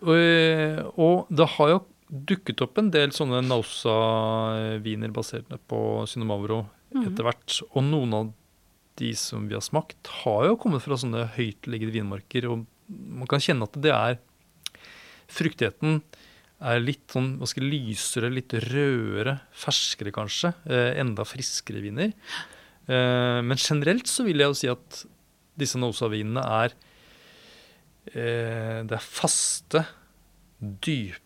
[0.00, 1.82] Og, og det har jo
[2.30, 6.62] dukket opp en del sånne Nausa-viner basert på Synomavro
[6.94, 7.06] Mhm.
[7.10, 7.62] etter hvert.
[7.74, 8.32] Og noen av
[9.00, 12.48] de som vi har smakt, har jo kommet fra sånne høytliggende vinmarker.
[12.50, 14.18] Og man kan kjenne at det er
[15.26, 16.04] Fruktigheten
[16.62, 20.52] er litt sånn skal lysere, litt rødere, ferskere kanskje.
[20.70, 22.14] Eh, enda friskere viner.
[22.86, 25.02] Eh, men generelt så vil jeg jo si at
[25.58, 26.74] disse Nosa-vinene er
[28.12, 29.86] eh, Det er faste,
[30.60, 31.22] dype,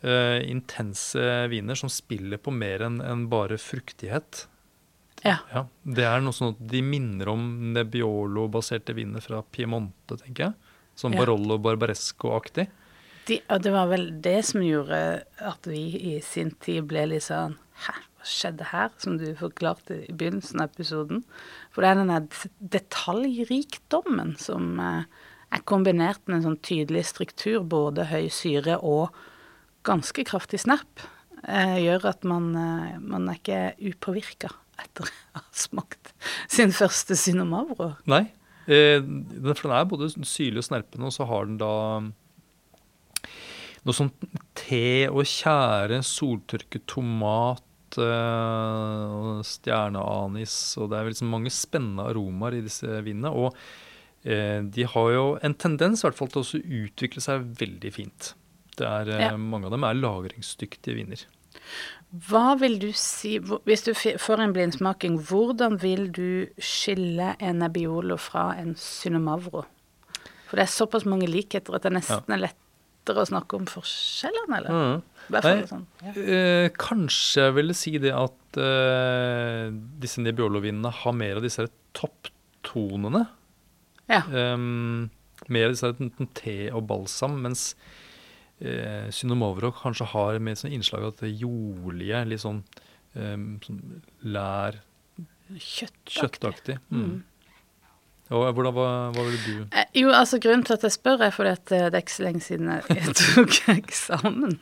[0.00, 1.20] intense
[1.52, 4.46] viner som spiller på mer enn bare fruktighet.
[5.24, 5.38] Ja.
[5.52, 10.76] Ja, det er noe sånn at de minner om Nebbiolo-baserte viner fra Piemonte, tenker jeg.
[10.96, 11.22] Som Ja.
[11.22, 12.68] Barollo Barbaresco-aktig.
[13.28, 15.82] De, og det var vel det som gjorde at vi
[16.16, 18.90] i sin tid ble litt sånn Hæ, hva skjedde her?
[19.00, 21.22] Som du forklarte i begynnelsen av episoden.
[21.72, 22.18] For det er denne
[22.74, 25.04] detaljrikdommen som eh,
[25.50, 29.16] er kombinert med en sånn tydelig struktur, både høy syre og
[29.88, 31.00] ganske kraftig snap,
[31.48, 33.62] eh, gjør at man, eh, man er ikke
[33.94, 34.52] upåvirka
[34.84, 36.12] etter å ha smakt
[36.48, 37.92] sin første Cinnamavro?
[38.10, 38.24] Nei,
[38.66, 41.74] eh, for den er både syrlig og snerpende, og så har den da
[43.86, 44.10] noe sånn
[44.58, 52.58] te og tjære, soltørket tomat, eh, og stjerneanis, og det er liksom mange spennende aromaer
[52.58, 53.32] i disse vinene.
[53.32, 53.56] Og
[54.24, 58.34] eh, de har jo en tendens i hvert fall til å utvikle seg veldig fint.
[58.76, 59.36] Det er, eh, Ja.
[59.36, 61.24] Mange av dem er lagringsdyktige viner.
[62.10, 68.16] Hva vil du si, hvis du får en blindsmaking, hvordan vil du skille en Nebbiolo
[68.18, 69.62] fra en Synomavro?
[70.48, 74.58] For det er såpass mange likheter at det nesten er lettere å snakke om forskjellene,
[74.58, 74.74] eller?
[74.74, 75.06] Mm.
[75.30, 75.54] Nei.
[75.70, 75.86] sånn.
[76.02, 76.14] Ja.
[76.18, 79.70] øh, kanskje jeg ville si det at øh,
[80.02, 83.28] disse Nebbiolo-vinene har mer av disse topptonene.
[84.10, 84.24] ja.
[84.26, 85.10] Um,
[85.48, 87.70] mer av disse te og balsam, mens
[88.60, 92.62] eh, Synomavro kanskje har mer sånn innslag av det jordlige, litt sånn,
[93.16, 93.82] eh, sånn
[94.22, 94.80] lær,
[95.50, 96.14] Kjøttaktig.
[96.14, 96.78] kjøttaktig.
[96.94, 97.22] Mm.
[98.30, 101.32] Og hvordan, hva, hva ville du Eh, Jo, altså grunnen til at jeg spør er
[101.34, 104.52] fordi at eh, det er ikke så lenge siden jeg tok eksamen,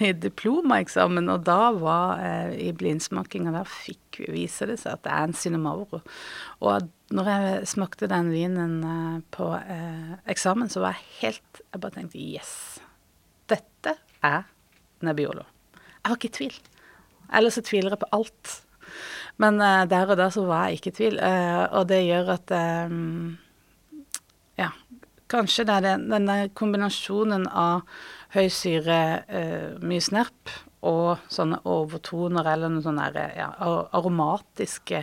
[0.00, 5.04] i diplomaeksamen, og da var jeg i blindsmakinga der fikk vi vise det seg at
[5.04, 6.00] det er en Synomavro.
[6.64, 11.80] Og når jeg smakte den vinen eh, på eh, eksamen, så var jeg helt Jeg
[11.84, 12.54] bare tenkte yes,
[13.50, 14.44] dette er
[15.06, 15.46] Nebbiolo.
[16.00, 16.58] Jeg var ikke i tvil.
[17.36, 18.56] Ellers så tviler jeg på alt.
[19.40, 22.34] Men uh, der og da så var jeg ikke i tvil, uh, og det gjør
[22.36, 22.54] at
[22.90, 23.38] um,
[24.60, 24.72] Ja,
[25.32, 27.86] kanskje det er den, denne kombinasjonen av
[28.34, 28.98] høy syre,
[29.30, 30.52] uh, mye snerp,
[30.86, 33.50] og sånne overtoner eller noen sånne ja,
[33.92, 35.02] aromatiske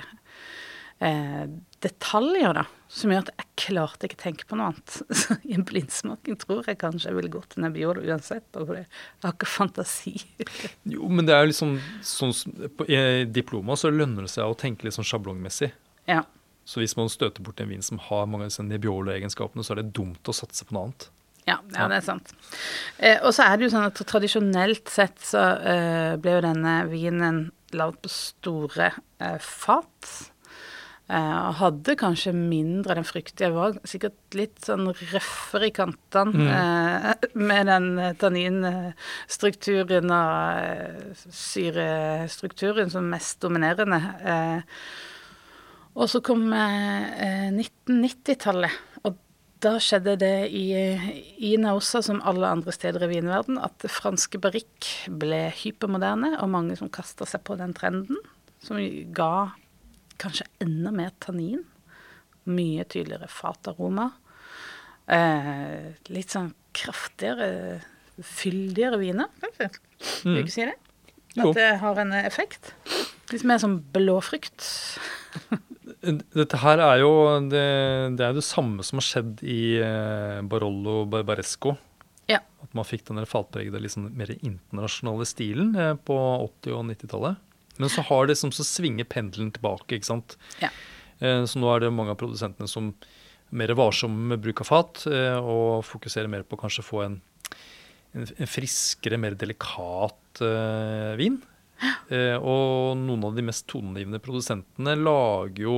[1.86, 5.00] detaljer, da, som gjør at jeg klarte ikke å tenke på noe annet.
[5.19, 8.88] Så I en blindsmaking tror jeg kanskje jeg ville gått til Nebbiolo uansett, bare jeg
[9.26, 10.15] har ikke fantasi.
[10.97, 12.34] Jo, men det er jo liksom sånn
[12.78, 15.73] på, I diploma så lønner det seg å tenke litt sånn sjablongmessig.
[16.10, 16.23] ja.
[16.67, 19.80] Så hvis man støter bort en vin som har mange av disse Nebbiolo-egenskapene, så er
[19.80, 21.06] det dumt å satse på noe annet.
[21.47, 22.34] Ja, ja, det er sant.
[23.00, 26.73] Eh, og så er det jo sånn at tradisjonelt sett så eh, ble jo denne
[26.91, 27.39] vinen
[27.71, 28.89] lagd på store
[29.23, 30.12] eh, fat.
[31.08, 33.54] Eh, og hadde kanskje mindre den fruktige.
[33.56, 37.38] Var sikkert litt sånn røffere i kantene mm.
[37.48, 44.02] med den eh, tanninstrukturen og eh, syrestrukturen som mest dominerende.
[44.20, 44.82] Eh,
[45.96, 48.76] og så kom eh, 1990-tallet,
[49.08, 49.15] og
[49.63, 50.65] da skjedde det i,
[51.39, 56.76] i Nausa, som alle andre steder i vinverden, at franske barikk ble hypermoderne, og mange
[56.78, 58.20] som kasta seg på den trenden,
[58.60, 58.84] som
[59.15, 59.56] ga
[60.21, 61.63] kanskje enda mer tannin.
[62.47, 64.12] Mye tydeligere fataroma.
[65.08, 67.80] Eh, litt sånn kraftigere,
[68.23, 69.69] fyldigere viner, kanskje.
[70.23, 70.77] Vil du ikke si det?
[71.38, 72.73] At det har en effekt.
[73.32, 74.65] Litt mer som blåfrukt.
[76.38, 77.12] Dette her er jo
[77.49, 77.65] det,
[78.15, 81.75] det, er det samme som har skjedd i eh, Barollo Barbaresco.
[82.32, 82.41] Ja.
[82.63, 86.17] At man fikk den fatpregede, liksom mer internasjonale stilen eh, på
[86.63, 87.43] 80- og 90-tallet.
[87.82, 90.38] Men så har det som så svinger pendelen tilbake, ikke sant.
[90.63, 90.72] Ja.
[91.20, 94.70] Eh, så nå er det mange av produsentene som er mer varsomme med bruk av
[94.70, 97.20] fat, eh, og fokuserer mer på kanskje å få en,
[98.13, 101.40] en, friskere, mer delikat eh, vin.
[102.10, 105.76] Eh, og noen av de mest toneangivende produsentene lager jo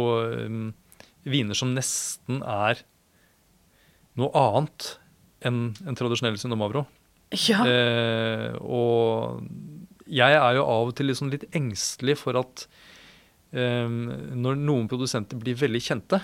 [1.29, 2.79] viner som nesten er
[4.19, 4.93] noe annet
[5.45, 6.85] enn en tradisjonell Sinomavro.
[7.45, 7.61] Ja.
[7.67, 9.43] Eh, og
[10.09, 12.65] jeg er jo av og til liksom litt engstelig for at
[13.53, 16.21] eh, når noen produsenter blir veldig kjente,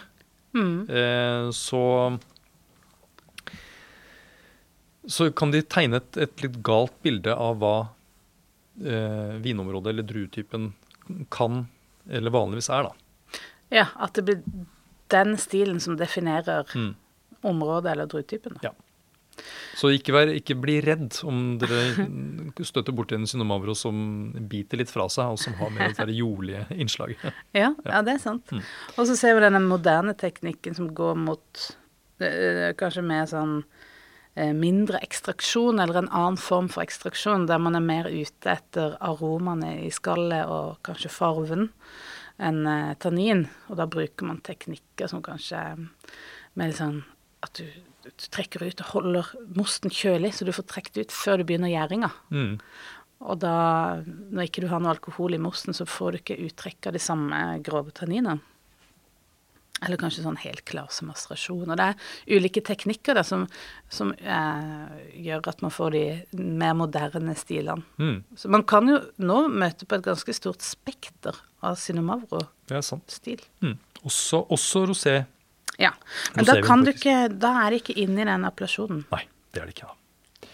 [0.55, 0.85] Mm.
[0.89, 1.81] eh, så
[5.07, 7.73] så kan de tegne et, et litt galt bilde av hva
[8.81, 10.71] eh, vinområdet eller druetypen
[11.33, 11.65] kan
[12.09, 13.41] eller vanligvis er, da.
[13.73, 14.39] Ja, at det blir
[15.13, 16.95] den stilen som definerer Mm.
[17.45, 18.55] området eller druetypen.
[18.61, 18.69] da.
[18.69, 18.73] Ja.
[19.75, 22.05] Så ikke, vær, ikke bli redd om dere
[22.65, 23.97] støtter borti en synomavro som
[24.49, 27.21] biter litt fra seg, og som har mer det jordlige innslaget.
[27.55, 28.53] Ja, ja, det er sant.
[28.53, 28.63] Mm.
[28.95, 31.65] Og så ser vi denne moderne teknikken som går mot
[32.23, 33.57] eh, kanskje mer sånn
[34.35, 38.95] eh, mindre ekstraksjon, eller en annen form for ekstraksjon, der man er mer ute etter
[39.03, 41.69] aromaene i skallet og kanskje farven
[42.39, 43.45] enn eh, tannin.
[43.69, 45.83] Og da bruker man teknikker som kanskje er
[46.55, 47.03] mer sånn
[47.45, 47.69] at du,
[48.05, 51.73] du trekker ut og holder mosten kjølig, så du får trukket ut før du begynner
[51.73, 52.11] gjæringa.
[52.33, 52.57] Mm.
[53.25, 53.55] Og da,
[54.05, 57.01] når ikke du har noe alkohol i mosten, så får du ikke uttrekk av de
[57.01, 58.41] samme grove tanninene.
[59.83, 61.67] Eller kanskje sånn helt klar som masterasjon.
[61.67, 63.43] Og det er ulike teknikker da, som,
[63.91, 66.03] som eh, gjør at man får de
[66.39, 67.83] mer moderne stilene.
[67.99, 68.21] Mm.
[68.39, 71.75] Så man kan jo nå møte på et ganske stort spekter av
[72.87, 73.19] sant.
[73.65, 73.75] Mm.
[74.05, 75.17] Også, også rosé.
[75.81, 75.91] Ja.
[76.35, 79.05] Men da, kan du ikke, da er det ikke inn i den appellasjonen.
[79.11, 79.91] Nei, det er det ikke.
[79.91, 80.49] da.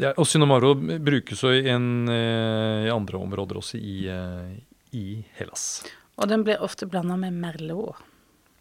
[0.00, 4.52] Det er, og Synomaro brukes jo i, en, eh, i andre områder også i, eh,
[4.96, 5.06] i
[5.38, 5.82] Hellas.
[6.20, 7.98] Og den blir ofte blanda med merlot.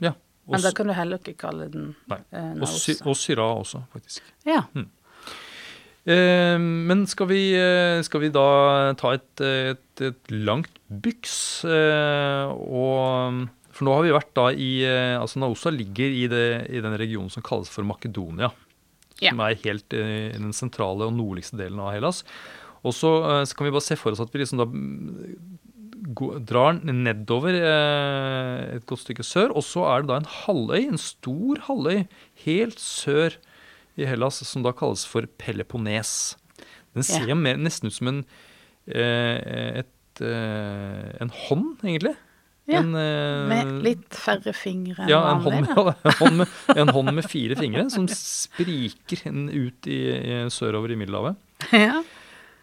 [0.02, 0.15] Ja.
[0.48, 3.45] Og, Men da kan du heller ikke kalle den nei, eh, og, sy, og Syra
[3.60, 4.26] også, faktisk.
[4.48, 4.63] Ja.
[6.10, 8.48] Eh, men skal vi, eh, skal vi da
[8.98, 11.38] ta et, et, et langt byks?
[11.69, 13.45] Eh, og,
[13.79, 16.97] for nå har vi vært da i eh, Altså Naosa ligger i, det, i den
[16.99, 18.51] regionen som kalles for Makedonia.
[19.19, 19.31] Ja.
[19.31, 22.25] Som er helt eh, i den sentrale og nordligste delen av Hellas.
[22.83, 26.43] Og så, eh, så kan vi bare se for oss at vi liksom da mm,
[26.47, 30.99] drar nedover eh, et godt stykke sør, og så er det da en halvøy, en
[31.01, 32.03] stor halvøy,
[32.45, 33.35] helt sør
[33.99, 36.35] i Hellas, som da kalles for Peloponnes.
[36.95, 38.21] Den ser jo mer, nesten ut som en,
[38.89, 42.15] et, et, eh, en hånd, egentlig.
[42.69, 45.95] Ja, En, eh, Med litt færre fingre enn ja, en hånd, vanlig.
[45.95, 49.23] med, en, hånd med, en hånd med fire fingre som spriker
[49.55, 51.39] ut i, i, sørover i Middelhavet.
[51.73, 52.01] Ja.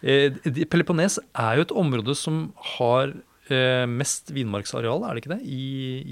[0.07, 0.37] Eh,
[0.71, 3.15] Peloponnes er jo et område som har
[3.51, 5.65] eh, mest vinmarksareal, er det ikke det, i,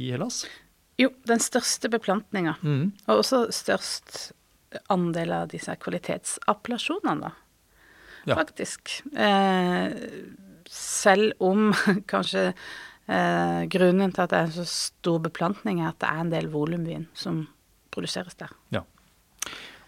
[0.07, 0.42] i Hellas?
[0.98, 2.92] Jo, den største beplantninga, Mm.
[3.07, 4.33] og også størst
[4.90, 7.33] andel av disse kvalitetsappellasjonene, da.
[8.26, 8.38] Ja.
[8.40, 9.02] Faktisk.
[9.12, 9.92] Eh,
[10.70, 11.68] selv om
[12.12, 12.52] kanskje
[13.08, 16.32] eh, grunnen til at det er en så stor beplantning, er at det er en
[16.32, 17.44] del volumvin som
[17.94, 18.52] produseres der.
[18.74, 18.84] Ja.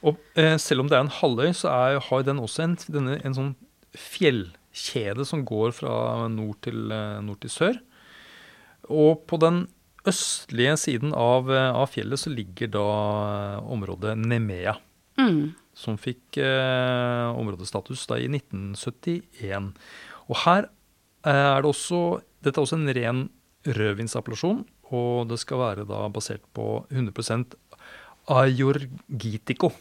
[0.07, 3.18] Og eh, selv om det er en halvøy, så er, har den også en, denne,
[3.24, 3.55] en sånn
[3.96, 7.81] fjellkjede som går fra nord til, eh, nord til sør.
[8.92, 9.64] Og på den
[10.07, 12.88] østlige siden av, eh, av fjellet så ligger da
[13.26, 14.79] eh, området Nemea.
[15.16, 15.55] Mm.
[15.72, 19.70] som fikk eh, områdestatus da i 1971.
[20.29, 20.68] Og her
[21.24, 22.00] er det også
[22.47, 23.25] Dette er også en ren
[23.67, 24.61] rødvinsappellasjon,
[24.95, 27.57] og det skal være da basert på 100%
[28.31, 29.73] ajorgitico.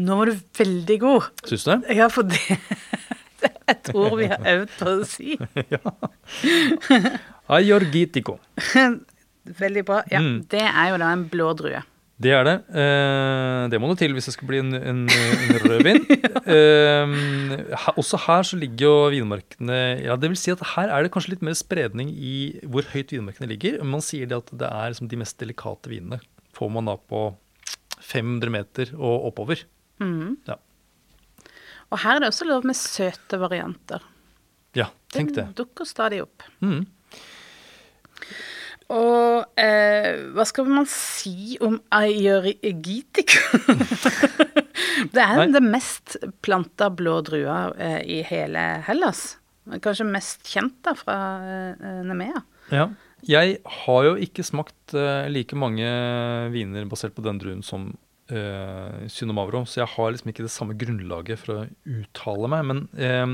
[0.00, 1.30] Nå var du veldig god.
[1.48, 1.96] Syns du det?
[1.98, 2.38] Ja, for det
[3.40, 5.32] det er et ord vi har øvd på å si.
[7.56, 8.36] Ajorgitico.
[9.60, 10.02] Veldig bra.
[10.12, 10.42] Ja, Mm.
[10.52, 11.80] Det er jo da en blå drue.
[12.20, 12.54] Det er det.
[12.76, 16.02] Eh, det må det til hvis det skal bli en, en, en rødvin.
[16.50, 17.94] ja.
[17.94, 21.34] også her så ligger jo vinmarkene Ja, det vil si at her er det kanskje
[21.34, 22.34] litt mer spredning i
[22.68, 23.80] hvor høyt vinmarkene ligger.
[23.88, 26.20] Man sier det at det er liksom de mest delikate vinene.
[26.56, 27.30] Får man da på
[28.00, 29.64] 500 meter og oppover.
[30.02, 30.36] Mm.
[30.48, 30.60] Ja.
[31.90, 34.04] Og her er det også lov med søte varianter.
[34.76, 35.48] Ja, tenk det.
[35.48, 36.44] Den dukker stadig opp.
[36.62, 36.84] Mm.
[38.90, 43.60] Og eh, hva skal man si om Ayurgitico?
[45.14, 49.36] det er den mest planta blå drua eh, i hele Hellas.
[49.84, 52.42] Kanskje mest kjent da fra eh, Nemea.
[52.74, 52.88] Ja.
[53.26, 55.86] Jeg har jo ikke smakt eh, like mange
[56.50, 57.92] viner basert på den druen som
[58.32, 61.64] eh, Synomavro, så jeg har liksom ikke det samme grunnlaget for å
[62.00, 62.66] uttale meg.
[62.72, 63.26] Men eh,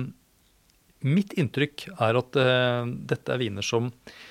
[1.06, 4.24] mitt inntrykk er at eh, dette er viner som eh,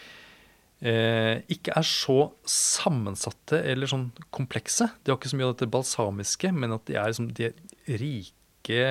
[0.82, 2.17] ikke er så
[2.49, 4.89] sammensatte eller sånn komplekse.
[5.03, 7.99] De har ikke så mye av dette balsamiske, men at de er, liksom, de er
[8.01, 8.82] rike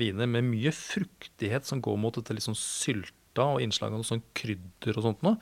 [0.00, 4.24] viner med mye fruktighet som går mot dette litt sånn sylta og innslag av sånn
[4.38, 5.36] krydder og sånt noe.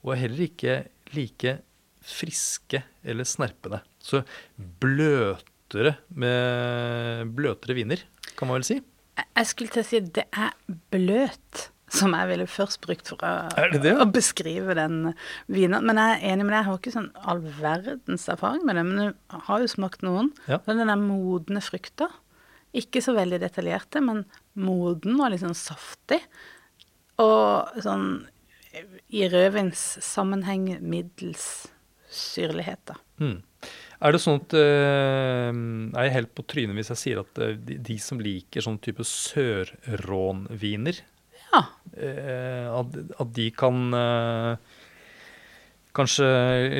[0.00, 0.76] Og er heller ikke
[1.14, 1.58] like
[2.00, 3.82] friske eller snerpende.
[4.00, 4.22] Så
[4.56, 8.06] bløtere med bløtere viner,
[8.38, 8.78] kan man vel si.
[9.20, 10.54] Jeg skulle til å si det er
[10.94, 13.32] bløt, som jeg ville først brukt for å,
[13.72, 13.94] det det?
[13.98, 15.12] å beskrive den
[15.50, 15.84] vinen.
[15.86, 18.86] Men jeg er enig med deg, jeg har ikke sånn all verdens erfaring med det.
[18.86, 20.32] Men jeg har jo smakt noen.
[20.50, 20.60] Ja.
[20.68, 22.10] Den der modne frukta.
[22.76, 24.22] Ikke så veldig detaljerte, men
[24.60, 26.20] moden og litt sånn saftig.
[27.20, 28.12] Og sånn
[29.10, 31.46] i rødvinssammenheng middels
[32.10, 32.98] syrlighet, da.
[33.20, 33.40] Mm.
[34.00, 35.50] Er det sånn at øh,
[35.92, 38.78] Er jeg helt på trynet hvis jeg sier at eh, de, de som liker sånn
[38.80, 41.02] type sørrånviner,
[41.52, 41.62] Ja.
[41.96, 44.56] eh, at, at de kan eh,
[45.96, 46.28] kanskje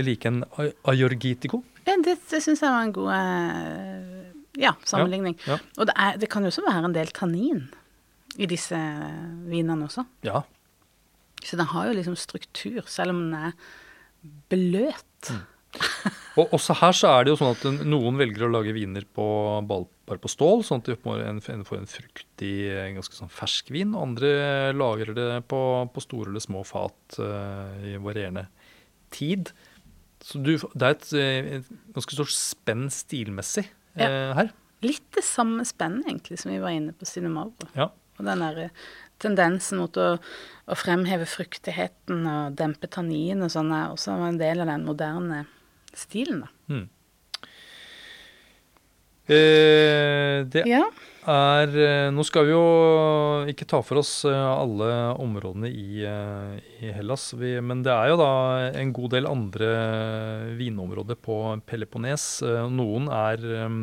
[0.07, 0.45] like en
[0.87, 1.62] ajorgitico?
[1.87, 4.31] Ja, Det, det syns jeg var en god eh,
[4.62, 5.37] ja, sammenligning.
[5.49, 5.57] Ja.
[5.79, 7.64] Og det, er, det kan jo også være en del tannin
[8.39, 8.79] i disse
[9.51, 10.07] vinene også.
[10.27, 10.43] ja.
[11.41, 13.53] Så den har jo liksom struktur, selv om den er
[14.53, 15.31] bløt.
[16.37, 19.25] Og også her så er det jo sånn at noen velger å lage viner på,
[19.64, 23.32] ball- bare på stål, sånn at de får en, får en fruktig, en ganske sånn
[23.32, 23.96] fersk vin.
[23.98, 24.30] Andre
[24.76, 25.61] lagrer det på,
[25.94, 28.48] på store eller små fat uh, i varierende
[29.14, 29.52] tid.
[30.20, 33.64] Så du, det er et, eh, et ganske stort spenn stilmessig
[33.96, 34.50] Ja, her.
[34.84, 37.68] Litt det samme spennet, egentlig, som vi var inne på Cinemabro.
[37.76, 37.88] Ja.
[38.20, 38.84] Og den der eh,
[39.20, 44.62] tendensen mot å, å fremheve fruktigheten og dempe tannin og sånn, er også en del
[44.64, 45.42] av den moderne
[45.96, 46.52] stilen, da.
[46.76, 46.88] Eh,
[49.31, 50.83] det Ja.
[51.31, 52.62] er eh, Nå skal vi jo
[53.51, 54.89] ikke ta for oss eh, alle
[55.20, 58.31] områdene i, eh, i Hellas, vi, men det er jo da
[58.81, 59.70] en god del andre
[60.59, 61.37] vinområder på
[61.68, 62.26] Peloponnes.
[62.47, 63.81] Eh, Noen er eh,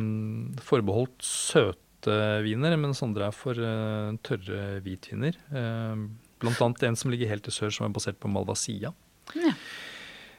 [0.68, 5.38] forbeholdt søte viner, mens andre er for eh, tørre hvitviner.
[5.52, 8.92] Eh, Blant annet en som ligger helt i sør, som er basert på Malvasia.
[9.34, 9.54] ja.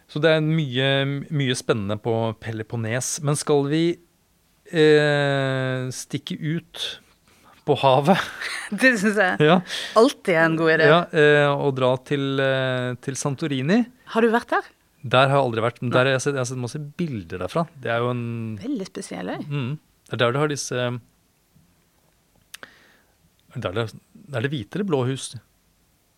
[0.10, 0.86] Så det er mye,
[1.30, 3.20] mye spennende på Peloponnes.
[3.22, 3.82] Men skal vi
[4.72, 6.84] eh, stikke ut
[7.65, 8.17] på havet
[8.82, 9.59] Det syns jeg ja,
[9.99, 10.88] alltid er en god idé.
[10.89, 13.82] ja, eh, og dra til, eh, til Santorini
[14.15, 14.70] Har du vært der?
[15.03, 15.78] Der har jeg aldri vært.
[15.82, 17.61] men Der har jeg sett, jeg har sett masse bilder derfra.
[17.80, 18.24] Det er jo en
[18.59, 19.38] Veldig spesiell øy.
[19.47, 19.70] mm,
[20.09, 20.76] Det er der du har disse
[23.55, 23.86] det, der det,
[24.36, 25.32] er det hvite eller blå hus?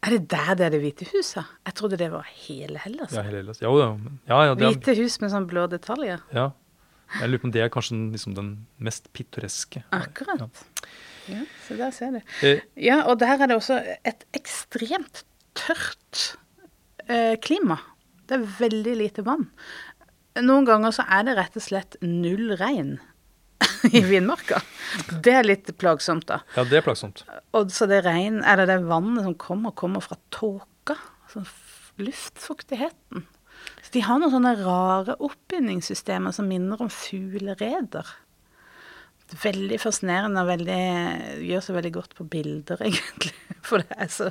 [0.01, 1.45] Er det der det er det hvite huset?
[1.67, 3.13] Jeg trodde det var hele Hellas.
[3.13, 3.61] Ja, hele Hellas.
[3.61, 3.75] Jo.
[4.27, 6.23] Ja, ja, det er, Hvite hus med sånn blå detaljer.
[6.33, 6.49] ja.
[7.19, 8.49] Jeg lurer på om det er kanskje liksom den
[8.79, 9.83] mest pittoreske.
[9.91, 10.63] Akkurat.
[11.29, 12.21] Ja, så der ser du.
[12.47, 15.23] Eh, Ja, og der er det også et ekstremt
[15.59, 16.37] tørt
[17.07, 17.77] eh, klima.
[18.27, 19.49] Det er veldig lite vann.
[20.39, 22.93] Noen ganger så er det rett og slett null regn
[23.91, 24.61] i vinmarka.
[25.25, 26.39] Det er litt plagsomt, da.
[26.55, 27.25] ja, det er plagsomt.
[27.57, 30.95] Og så det regn, eller det vannet som kommer, kommer fra tåka.
[31.33, 31.45] Sånn
[32.01, 33.25] luftfuktigheten.
[33.91, 38.07] De har noen sånne rare oppbindingssystemer som minner om fuglereder.
[39.41, 40.83] Veldig fascinerende og veldig,
[41.47, 43.35] gjør seg veldig godt på bilder, egentlig.
[43.67, 44.29] For det er så,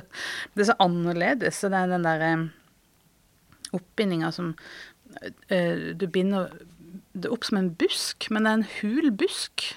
[0.53, 1.61] det er så annerledes.
[1.61, 2.31] Så det er den derre
[3.71, 4.51] oppbindinga som
[5.53, 6.51] øh, Du binder
[7.13, 9.67] det opp som en busk, men det er en hul busk.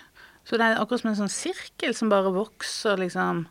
[0.45, 3.47] Så det er akkurat som en sånn sirkel som bare vokser, liksom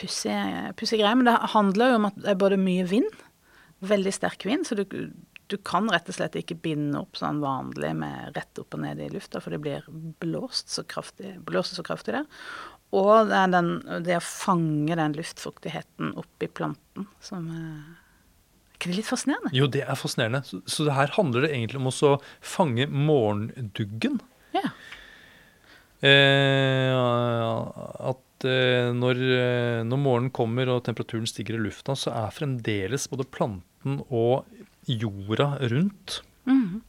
[0.00, 1.18] pussige greier.
[1.18, 3.10] Men det handler jo om at det er både mye vind,
[3.80, 4.84] veldig sterk vind, så du,
[5.50, 9.00] du kan rett og slett ikke binde opp sånn vanlig med rett opp og ned
[9.02, 9.86] i lufta, for det blir
[10.22, 12.28] blåst så kraftig, blåst så kraftig der.
[12.96, 13.72] Og det er den,
[14.06, 19.52] det å fange den luftfuktigheten oppi planten som er Er ikke det litt fascinerende?
[19.54, 20.40] Jo, det er fascinerende.
[20.48, 24.18] Så, så det her handler det egentlig om å fange morgenduggen.
[24.56, 24.70] Ja.
[26.00, 26.96] Eh,
[28.08, 33.08] at eh, når, eh, når morgenen kommer og temperaturen stiger i lufta, så er fremdeles
[33.10, 34.48] både planten og
[34.88, 36.80] jorda rundt mm.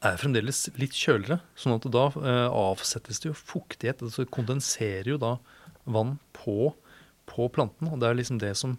[0.00, 1.40] er fremdeles litt kjøligere.
[1.58, 4.04] Sånn at da eh, avsettes det jo fuktighet.
[4.06, 5.36] Altså kondenserer jo da
[5.84, 6.72] vann på,
[7.30, 7.90] på planten.
[7.92, 8.78] Og det er liksom det som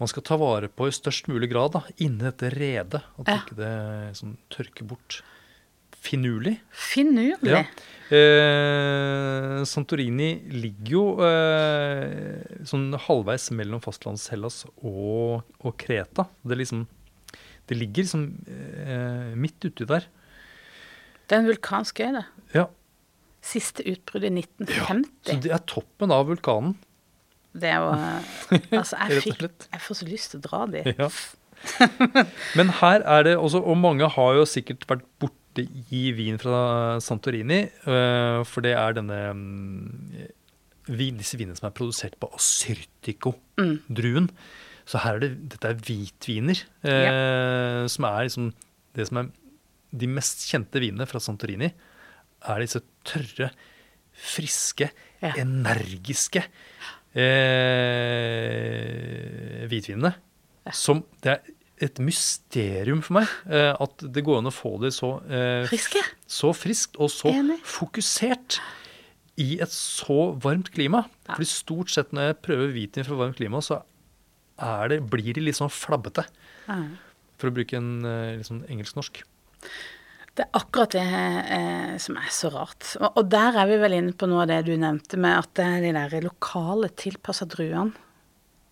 [0.00, 3.02] man skal ta vare på i størst mulig grad da, inni dette redet.
[3.22, 3.38] At Ja.
[3.38, 3.74] ikke det
[4.18, 5.22] sånn, tørker bort.
[6.02, 6.56] Finurlig.
[6.74, 7.52] Finurlig.
[7.52, 7.62] Ja.
[8.12, 16.26] Eh, Santorini ligger jo eh, sånn halvveis mellom fastlands-Hellas og, og Kreta.
[16.42, 16.84] Det, liksom,
[17.70, 20.08] det ligger liksom eh, midt uti der.
[21.24, 22.26] Det er en vulkansk øy, det.
[22.58, 22.68] Ja,
[23.42, 24.68] Siste utbrudd i 1950.
[24.70, 25.40] så 1950.
[25.42, 26.76] det er toppen av vulkanen.
[27.52, 27.88] Det er jo
[28.80, 30.92] Altså, jeg, fikk, jeg får så lyst til å dra dit.
[30.94, 31.08] Ja.
[32.58, 35.04] Men her er det også, og mange har jo sikkert vært
[35.52, 40.28] borte i vin fra Santorini, øh, for det er denne mm,
[40.88, 44.30] vin, disse vinene som er produsert på Assyrtiko-druen.
[44.84, 47.86] Så her er det, dette er hvitviner, ja.
[47.86, 48.52] som er liksom
[48.96, 49.28] det som er
[49.92, 51.70] de mest kjente vinene fra Santorini,
[52.42, 53.50] er disse tørre,
[54.12, 54.90] friske,
[55.22, 55.32] Ja.
[55.38, 56.42] energiske
[57.14, 57.22] eh,
[59.70, 60.10] hvitvinene.
[60.74, 61.38] Som Det er
[61.82, 65.72] et mysterium for meg eh, at det går an å få det så, eh,
[66.30, 67.58] så friskt og så Enig.
[67.66, 68.60] fokusert
[69.42, 71.06] i et så varmt klima.
[71.26, 71.36] Ja.
[71.36, 73.80] Fordi stort sett når jeg prøver hvitvin fra varmt klima, så
[74.92, 76.26] det, blir de litt sånn flabbete.
[76.68, 76.76] Ja.
[77.40, 78.04] For å bruke en
[78.38, 79.22] liksom, engelsk-norsk.
[80.32, 82.94] Det er akkurat det eh, som er så rart.
[83.00, 85.50] Og, og der er vi vel inne på noe av det du nevnte med at
[85.58, 87.92] det er de der lokale tilpassa druene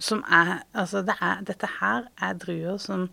[0.01, 3.09] som er Altså, det er, dette her er druer som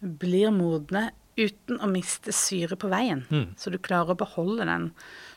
[0.00, 3.24] blir modne uten å miste syre på veien.
[3.28, 3.54] Mm.
[3.60, 4.90] Så du klarer å beholde den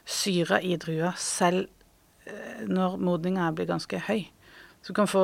[0.07, 1.67] syra i drua selv
[2.25, 4.27] eh, når modninga blir ganske høy.
[4.79, 5.23] Så du kan få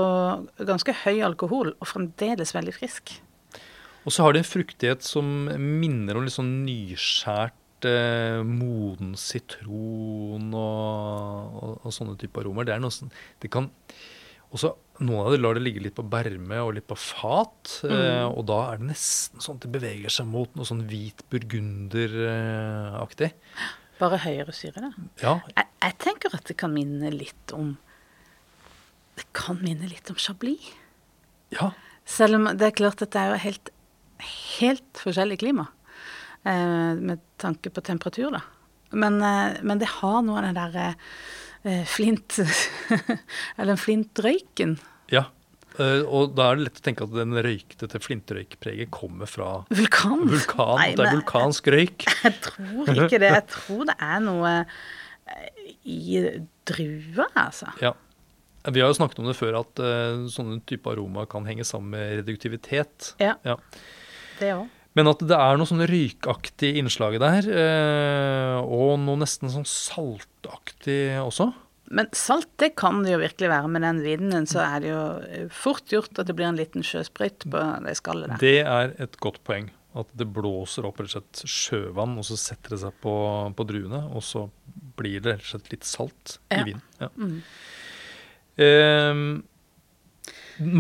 [0.68, 3.16] ganske høy alkohol og fremdeles veldig frisk.
[4.06, 10.52] Og så har de en fruktighet som minner om litt sånn nyskjært eh, moden sitron
[10.52, 12.68] og, og, og sånne typer aromer.
[12.68, 13.10] Det er noe som,
[13.42, 13.72] Det kan
[14.56, 17.82] også Noen av det lar det ligge litt på berme og litt på fat.
[17.84, 21.20] Eh, og da er det nesten sånn at det beveger seg mot noe sånn hvit
[21.34, 23.30] burgunderaktig.
[24.00, 24.90] Bare høyere syre, da.
[25.20, 27.74] Ja, Jeg, jeg tenker at det kan minne litt om
[29.20, 30.72] Det kan minne litt om Chablis.
[31.56, 31.74] ja.
[32.06, 33.70] Selv om det er klart at det er jo helt,
[34.60, 35.64] helt forskjellig klima.
[36.46, 38.44] Eh, med tanke på temperatur, da.
[38.94, 41.16] Men, eh, men det har noe av den derre eh,
[41.90, 42.38] flint
[43.60, 44.78] Eller flintrøyken.
[45.14, 45.26] ja.
[45.76, 50.22] Eh, og da er det lett å tenke at den røykete flintrøykpreget kommer fra Vulkan.
[50.32, 50.78] vulkan.
[50.80, 52.06] Nei, det er vulkansk røyk.
[52.24, 53.32] Jeg tror ikke det.
[53.34, 56.22] Jeg tror det er noe eh, i
[56.72, 57.74] druer, altså.
[57.84, 57.92] Ja.
[58.72, 61.92] Vi har jo snakket om det før at eh, sånne type aroma kan henge sammen
[61.98, 63.12] med reduktivitet.
[63.20, 63.58] Ja, Ja.
[64.40, 64.72] det òg.
[64.96, 71.18] Men at det er noe sånn røykaktig innslag der, eh, og noe nesten sånn saltaktig
[71.20, 71.50] også.
[71.92, 73.70] Men salt, det kan det jo virkelig være.
[73.76, 76.86] Med den vinen så er det jo eh, fort gjort at det blir en liten
[76.86, 78.42] sjøsprøyt på det skallet der.
[78.42, 79.70] Det er et godt poeng.
[79.96, 83.14] At det blåser opp rett og slett sjøvann, og så setter det seg på,
[83.56, 84.48] på druene, og så
[85.00, 86.58] blir det rett og slett litt salt Ja.
[86.58, 86.84] i vinen.
[87.00, 87.12] Ja.
[87.16, 87.38] Mm.
[88.66, 89.22] Eh,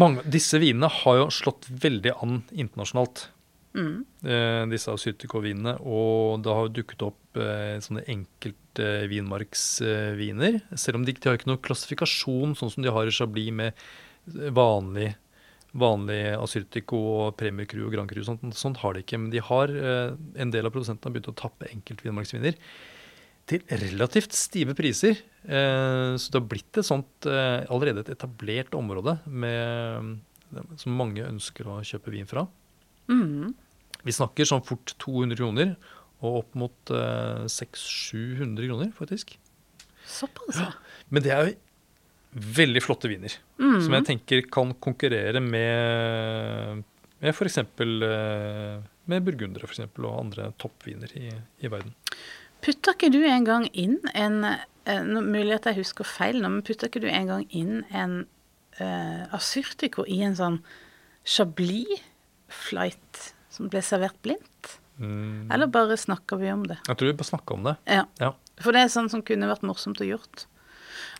[0.03, 3.29] mange, disse vinene har jo slått veldig an internasjonalt.
[3.75, 4.05] Mm.
[4.23, 5.75] eh, disse Assyrtiko-vinene.
[5.83, 10.61] Og det har dukket opp eh, sånne enkelte vinmarksviner.
[10.79, 13.85] Selv om de, de har ikke noen klassifikasjon, sånn som de har i Chablis med
[14.55, 15.11] vanlig,
[15.75, 18.23] vanlig Assyrtiko og Premier Cru og Grand Cru.
[18.25, 19.19] Sånt, sånt har de ikke.
[19.21, 22.59] Men de har, eh, en del av produsentene har begynt å tappe enkeltvinmarksviner
[23.45, 25.19] til relativt stive priser.
[25.45, 30.15] Eh, så det har blitt et sånt eh, allerede et etablert område med,
[30.81, 32.47] som mange ønsker å kjøpe vin fra.
[33.11, 33.53] Mm.
[34.05, 35.75] Vi snakker sånn fort 200 kroner,
[36.23, 39.35] og opp mot eh, 600-700 kroner, faktisk.
[40.05, 40.69] Såpass, ja.
[41.13, 41.55] Men det er jo
[42.55, 43.79] veldig flotte viner, Mm.
[43.81, 46.81] som jeg tenker kan konkurrere med,
[47.23, 47.57] med f.eks.
[47.57, 51.29] Eh, med burgundere for eksempel, og andre toppviner i,
[51.63, 51.93] i verden.
[52.65, 56.63] Putta ikke du en gang inn en no, Mulig at jeg husker feil nå, men
[56.65, 58.15] putta ikke du en gang inn en
[58.81, 60.57] uh, Assyrtiko i en sånn
[61.25, 64.75] Chablis-flight som ble servert blindt?
[64.99, 65.49] Mm.
[65.51, 66.77] Eller bare snakker vi om det?
[66.87, 67.75] Jeg tror vi bare snakker om det.
[67.91, 68.05] Ja.
[68.21, 68.33] Ja.
[68.63, 70.45] For det er sånn som kunne vært morsomt å gjort.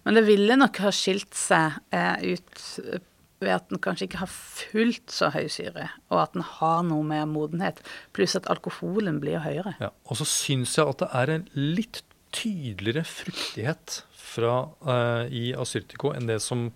[0.06, 3.02] Men det ville nok ha skilt seg eh, ut eh,
[3.44, 7.04] ved at den kanskje ikke har fullt så høy syre, og at den har noe
[7.04, 7.82] mer modenhet,
[8.16, 9.74] pluss at alkoholen blir høyere.
[9.84, 9.90] Ja.
[10.08, 12.00] Og så syns jeg at det er en litt
[12.36, 14.56] tydeligere fruktighet fra,
[14.88, 16.70] eh, i Assyrtiko enn det som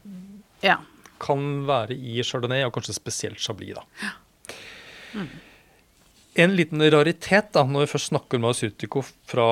[0.62, 0.82] Ja.
[1.20, 3.76] kan være i chardonnay, og kanskje spesielt chablis.
[3.80, 5.24] da.
[6.40, 9.48] En liten raritet da, når vi først snakker om Assyrtiko fra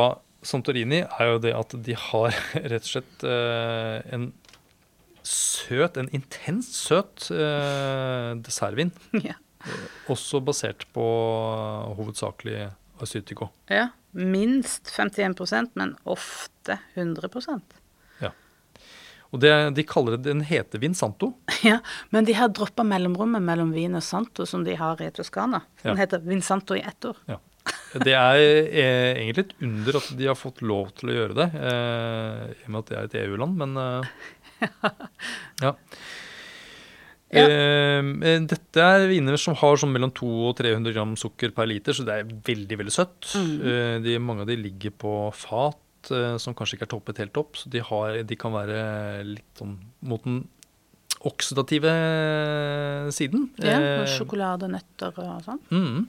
[0.45, 2.35] Santorini, er jo det at de har
[2.71, 4.29] rett og slett eh, en
[5.27, 8.93] søt, en intenst søt eh, dessertvin.
[9.27, 9.35] ja.
[10.07, 11.05] Også basert på
[11.99, 12.69] hovedsakelig
[13.03, 13.51] Assyrtiko.
[13.73, 13.89] ja.
[14.17, 17.27] Minst 51% men ofte 100
[19.33, 21.33] Og det, de kaller det Den heter Vinsanto.
[21.67, 21.79] Ja,
[22.15, 25.63] men de har droppa mellomrommet mellom Vin og Santo, som de har i Toskana.
[25.83, 26.01] Den Ja.
[26.05, 27.17] heter Vinsanto i ett år.
[27.27, 27.39] Ja.
[27.99, 31.47] Det er eh, egentlig et under at de har fått lov til å gjøre det,
[31.59, 34.13] eh, i og med at det er et EU-land, men eh,
[35.65, 35.73] ja.
[37.35, 37.43] Ja.
[37.43, 41.91] Eh, dette er viner som har sånn mellom 200 og 300 gram sukker per liter,
[41.97, 43.33] så det er veldig veldig søtt.
[43.35, 45.81] Eh, de, mange av de ligger på fat
[46.15, 48.79] eh, som kanskje ikke er toppet helt opp, så de, har, de kan være
[49.27, 49.77] litt sånn
[50.07, 50.45] mot den
[51.27, 51.93] oksidative
[53.15, 53.49] siden.
[53.57, 55.61] Ja, Eh, og Sjokolade og nøtter og sånn.
[55.73, 56.05] Mm.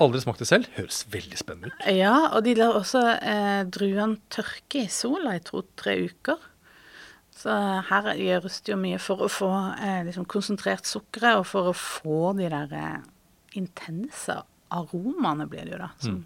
[0.00, 0.68] Aldri smakt det selv.
[0.78, 1.82] Høres veldig spennende ut.
[1.92, 6.38] Ja, og de lar også eh, druene tørke i sola i to-tre uker.
[7.40, 7.52] Så
[7.88, 9.50] her gjøres det jo mye for å få
[9.80, 12.98] eh, liksom konsentrert sukkeret, og for å få de der eh,
[13.60, 14.38] intense
[14.70, 16.20] aromaene, blir det jo da, som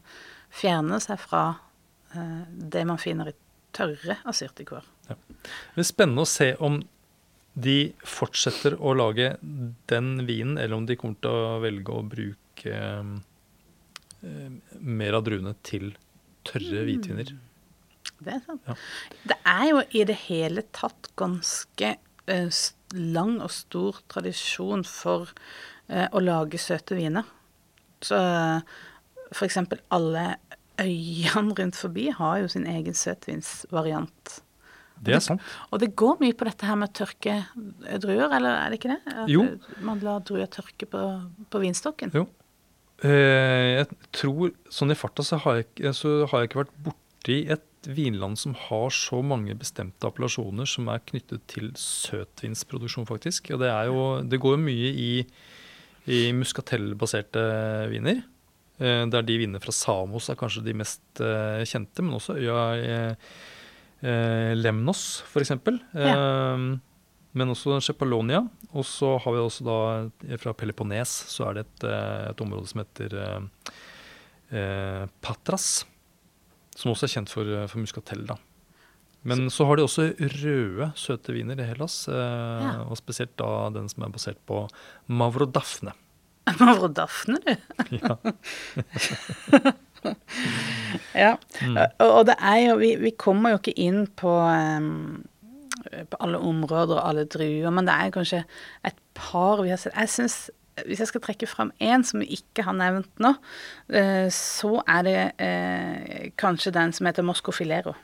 [0.54, 1.44] fjerner seg fra
[2.14, 3.36] det man finner i
[3.74, 4.84] tørre asyrtikuer.
[5.08, 5.16] Det
[5.76, 6.80] blir spennende å se om
[7.54, 9.34] de fortsetter å lage
[9.90, 15.54] den vinen, eller om de kommer til å velge å bruke eh, mer av druene
[15.66, 15.92] til
[16.46, 17.34] tørre hvitviner.
[18.24, 18.66] Det er sant.
[18.66, 18.74] Ja.
[19.30, 25.30] Det er jo i det hele tatt ganske eh, lang og stor tradisjon for
[25.88, 27.28] eh, å lage søte viner.
[28.04, 28.18] Så
[29.30, 30.34] for eksempel alle
[30.80, 34.40] øyene rundt forbi har jo sin egen søtvinsvariant.
[35.04, 35.42] Det er sant.
[35.74, 37.36] Og det går mye på dette her med å tørke
[38.00, 39.14] druer, eller er det ikke det?
[39.24, 39.44] At Jo.
[39.84, 41.02] Man lar druer tørke på,
[41.50, 42.14] på vinstokken.
[42.14, 42.26] Jo.
[43.04, 47.38] Eh, jeg tror, sånn i farta, så har jeg, så har jeg ikke vært borti
[47.52, 53.50] et vinland som har så mange bestemte appellasjoner som er knyttet til søtvinsproduksjon, faktisk.
[53.52, 55.10] Og det, er jo, det går jo mye i,
[56.06, 57.44] i muskatellbaserte
[57.92, 58.22] viner.
[58.80, 62.64] Eh, der de vinene fra Samos er kanskje de mest eh, kjente, men også øya
[64.02, 65.52] eh, Lemnos, f.eks.
[65.54, 66.64] Eh,
[67.34, 68.42] men også Chepalonia.
[68.74, 71.86] Og så har vi også da fra Peloponnes så er det et,
[72.32, 73.14] et område som heter
[74.50, 75.84] eh, Patras.
[76.74, 78.24] Som også er kjent for, for muskatell.
[78.26, 78.36] da.
[79.24, 82.02] Men så har de også røde, søte viner i Hellas.
[82.10, 82.14] Eh,
[82.64, 82.72] Ja.
[82.90, 84.64] Og spesielt da den som er basert på
[85.08, 85.94] Mavrodafne.
[86.60, 87.54] Mavrodafne, du.
[88.00, 88.16] Ja.
[91.14, 91.30] Ja.
[91.62, 91.78] Mm.
[92.02, 95.22] Og, det er jo vi, vi kommer jo ikke inn på, um,
[96.10, 98.42] på alle områder og alle druer, men det er kanskje
[98.84, 99.96] et par vi har sett.
[99.96, 100.36] Jeg synes,
[100.86, 103.30] Hvis jeg skal trekke fram én som vi ikke har nevnt nå,
[103.94, 107.94] uh, så er det uh, kanskje den som heter Moscofilero.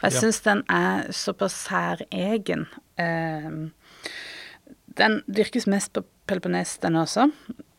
[0.00, 0.20] For jeg Ja.
[0.24, 2.66] syns den er såpass særegen.
[2.98, 3.72] Em,
[4.98, 7.28] den dyrkes mest på Peloponnes, den også.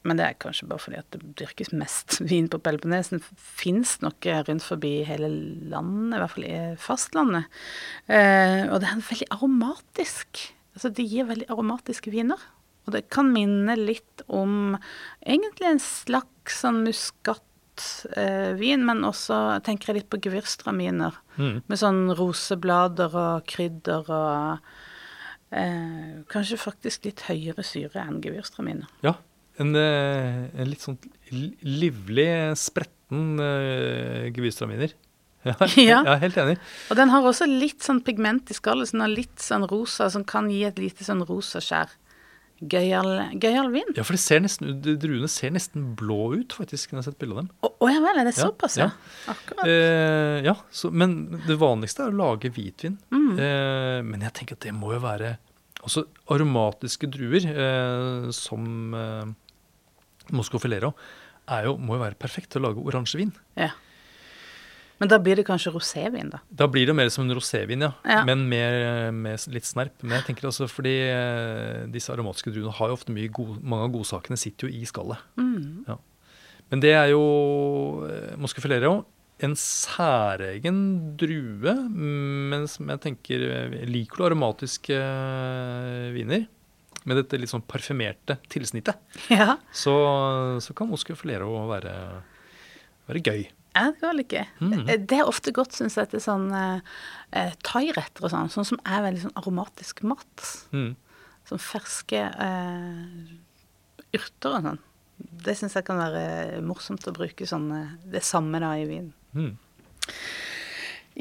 [0.07, 3.11] Men det er kanskje bare fordi at det dyrkes mest vin på Peloponnes.
[3.13, 5.29] Den fins nok eh, rundt forbi hele
[5.71, 7.61] landet, i hvert fall i fastlandet.
[8.07, 10.47] Eh, og det er veldig aromatisk.
[10.73, 12.41] Altså, de gir veldig aromatiske viner.
[12.87, 14.75] Og det kan minne litt om
[15.21, 21.19] egentlig en slags sånn muskatvin, men også tenker jeg litt på gevirstraminer.
[21.37, 21.61] Mm.
[21.69, 24.71] Med sånn roseblader og krydder og
[25.51, 28.87] eh, Kanskje faktisk litt høyere syre enn gevirstraminer.
[29.05, 29.15] Ja,
[29.59, 30.97] en, eh, en litt sånn
[31.31, 32.27] livlig,
[32.59, 34.93] spretten uh, gevirstraminer.
[35.43, 36.01] Ja, Ja.
[36.05, 36.57] jeg er helt enig.
[36.93, 40.05] Og den har også litt sånn pigment i skallet, så den har litt sånn rosa,
[40.13, 41.89] som kan gi et lite sånn rosa skjær.
[42.61, 43.09] Gøyal
[43.41, 43.87] gøyal vin.
[43.97, 47.21] Ja, for det ser nesten, druene ser nesten blå ut, faktisk, når jeg har sett
[47.23, 47.53] bilde av dem.
[47.65, 48.91] Å å ja vel, er det såpass, ja.
[48.91, 49.33] ja?
[49.33, 49.65] Akkurat.
[49.65, 51.15] Eh, ja, så, men
[51.47, 52.99] det vanligste er å lage hvitvin.
[53.09, 53.31] Mm.
[53.33, 55.35] Eh, men jeg tenker at det må jo være
[55.81, 59.31] også aromatiske druer, eh, som eh,
[60.37, 60.93] moscofilero,
[61.51, 63.33] er jo, må jo være perfekt til å lage oransjevin.
[63.57, 63.71] Ja.
[65.01, 66.43] Men da blir det kanskje rosévin, da.
[66.53, 67.89] Da blir det mer som en rosévin, ja.
[68.05, 68.21] Ja.
[68.27, 69.95] Men med, med litt snerp.
[70.03, 73.87] Men jeg tenker også fordi eh, disse aromatiske druene har jo ofte mye god, Mange
[73.87, 75.23] av godsakene sitter jo i skallet.
[75.41, 75.89] Mm.
[76.71, 77.23] Men det er jo
[78.05, 78.99] eh, Moscow Filero,
[79.41, 80.77] en særegen
[81.17, 84.99] drue, men som jeg tenker eh, Liker du aromatiske
[86.13, 86.45] viner
[87.09, 89.01] med dette litt sånn parfymerte tilsnittet,
[89.33, 89.95] Ja, så,
[90.61, 91.95] så kan Moscow Filero være,
[93.09, 93.41] være gøy.
[93.75, 94.45] Ja det går ikke.
[94.61, 94.73] Mm.
[94.89, 96.81] Eh, Det er ofte godt, syns jeg, til sånn eh,
[97.31, 100.47] eh, thairetter og sånn, sånn som er veldig sånn aromatisk mat.
[100.75, 100.95] Mm.
[101.49, 103.35] Sånn ferske eh,
[104.17, 104.79] urter og sånn.
[105.45, 109.11] Det syns jeg kan være morsomt å bruke sånn eh, det samme da i vin.
[109.37, 109.51] Mm.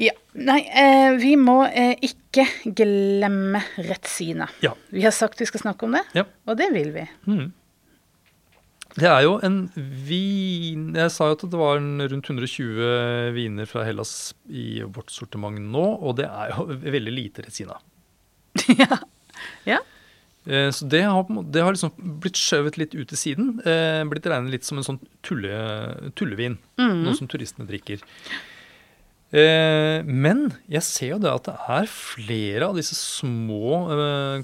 [0.01, 0.13] Ja.
[0.39, 2.45] Nei, eh, vi må eh, ikke
[2.77, 4.47] glemme retsina.
[4.63, 4.71] Ja.
[4.89, 6.23] Vi har sagt vi skal snakke om det, Ja.
[6.47, 7.03] og det vil vi.
[7.27, 7.51] Mm.
[8.97, 9.61] Det er jo en
[10.03, 15.13] vin Jeg sa jo at det var en rundt 120 viner fra Hellas i vårt
[15.13, 16.65] sortiment nå, og det er jo
[16.97, 17.77] veldig lite Retsina.
[18.81, 18.99] ja.
[19.69, 19.79] ja.
[20.45, 21.23] Eh, Så det har,
[21.53, 23.53] det har liksom blitt skjøvet litt ut til siden.
[23.63, 26.57] Eh, blitt regnet litt som en sånn tulle, tullevin.
[26.81, 26.97] Mm.
[27.05, 28.03] Noe som turistene drikker.
[29.31, 33.85] Eh, men jeg ser jo det at det er flere av disse små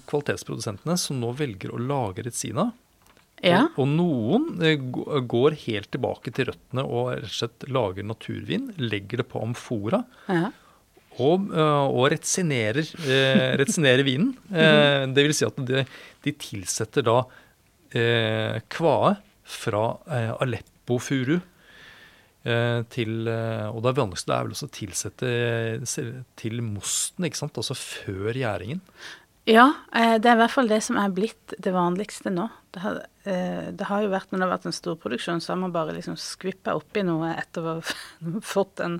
[0.07, 2.69] kvalitetsprodusentene som nå velger å lage Retsina.
[3.43, 3.63] Ja.
[3.75, 4.77] Og, og noen eh,
[5.29, 8.71] går helt tilbake til røttene og rett og slett lager naturvin.
[8.81, 10.49] Legger det på amfora ja.
[11.19, 14.33] og, øh, og retsinerer, eh, retsinerer vinen.
[14.49, 15.85] Eh, det vil si at de,
[16.25, 17.19] de tilsetter da
[17.93, 19.13] eh, kvae
[19.47, 21.37] fra eh, Aleppo-furu
[22.47, 27.39] Eh, til, eh, og det vanligste er vel også å tilsette eh, til mosten, ikke
[27.41, 27.57] sant?
[27.59, 28.79] Altså før gjæringen.
[29.47, 32.49] Ja, eh, det er i hvert fall det som er blitt det vanligste nå.
[32.75, 35.61] Det har, eh, det har jo vært, når det har vært en storproduksjon, så har
[35.61, 38.99] man bare liksom skvippa oppi noe etter å ha fått en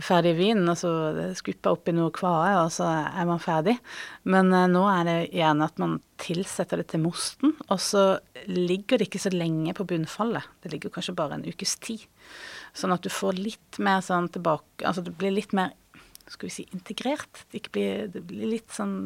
[0.00, 0.94] ferdig vin, og så
[1.36, 3.76] skvippa oppi noe kvae, og så er man ferdig.
[4.24, 8.06] Men eh, nå er det gjerne at man tilsetter det til mosten, og så
[8.48, 10.48] ligger det ikke så lenge på bunnfallet.
[10.64, 12.08] Det ligger kanskje bare en ukes tid.
[12.72, 15.70] Sånn at du får litt mer sånn tilbake Altså det blir litt mer
[16.26, 17.44] skal vi si, integrert.
[17.52, 18.96] Det, blir, det blir litt sånn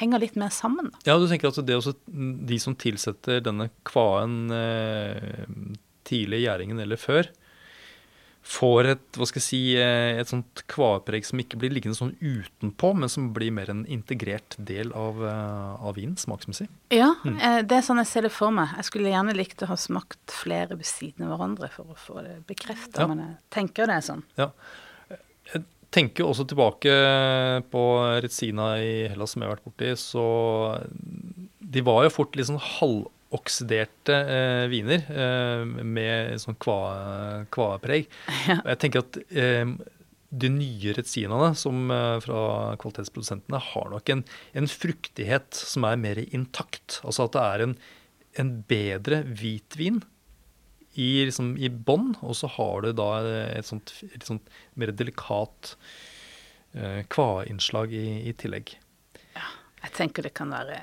[0.00, 0.90] henger litt mer sammen.
[0.92, 1.12] Da.
[1.12, 5.40] Ja, du tenker at det også, de som tilsetter denne kvaen eh,
[6.08, 7.30] tidlig i gjæringen eller før,
[8.44, 12.12] får et hva skal jeg si, eh, et sånt kvaepreg som ikke blir liggende sånn
[12.20, 16.68] utenpå, men som blir mer en integrert del av, eh, av vinen smaksmessig.
[16.92, 17.38] Ja, mm.
[17.68, 18.74] det er sånn jeg ser det for meg.
[18.80, 22.20] Jeg skulle gjerne likt å ha smakt flere ved siden av hverandre for å få
[22.26, 23.08] det bekrefta, ja.
[23.10, 24.26] men jeg tenker det er sånn.
[24.40, 24.52] Ja
[25.94, 26.92] tenker også tilbake
[27.70, 27.82] på
[28.24, 29.90] Retsina i Hellas som jeg har vært borti.
[30.00, 30.24] Så
[31.74, 38.08] de var jo fort litt sånn halvoksiderte eh, viner eh, med sånn kvaepreg.
[38.48, 38.58] Ja.
[38.74, 39.64] Jeg tenker at eh,
[40.34, 44.24] de nye Retsinaene som, eh, fra kvalitetsprodusentene har nok en,
[44.58, 47.00] en, fruktighet som er mer intakt.
[47.04, 47.76] Altså at det er en,
[48.42, 50.02] en bedre hvitvin
[50.94, 53.10] i, liksom, i bånn, og så har du da
[53.56, 55.74] et sånt, et sånt mer delikat
[57.10, 58.74] kva-innslag i, i, tillegg.
[59.36, 59.46] Ja,
[59.84, 60.80] jeg tenker det kan være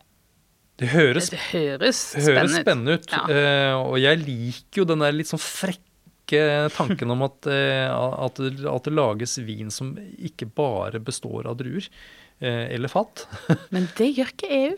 [0.79, 3.11] Det høres, det høres, høres spennende ut.
[3.11, 3.23] Ja.
[3.27, 8.39] Eh, og jeg liker jo den der litt sånn frekke tanken om at, eh, at,
[8.39, 11.91] at, det, lages vin som ikke bare består av druer
[12.41, 13.27] eller fat.
[13.75, 14.71] Men det gjør ikke EU.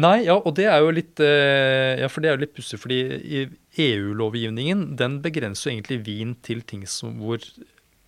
[0.00, 3.42] Nei, ja, og det er jo litt Ja, for det er jo litt pussig, fordi
[3.80, 7.42] EU-lovgivningen den begrenser egentlig vin til ting som, hvor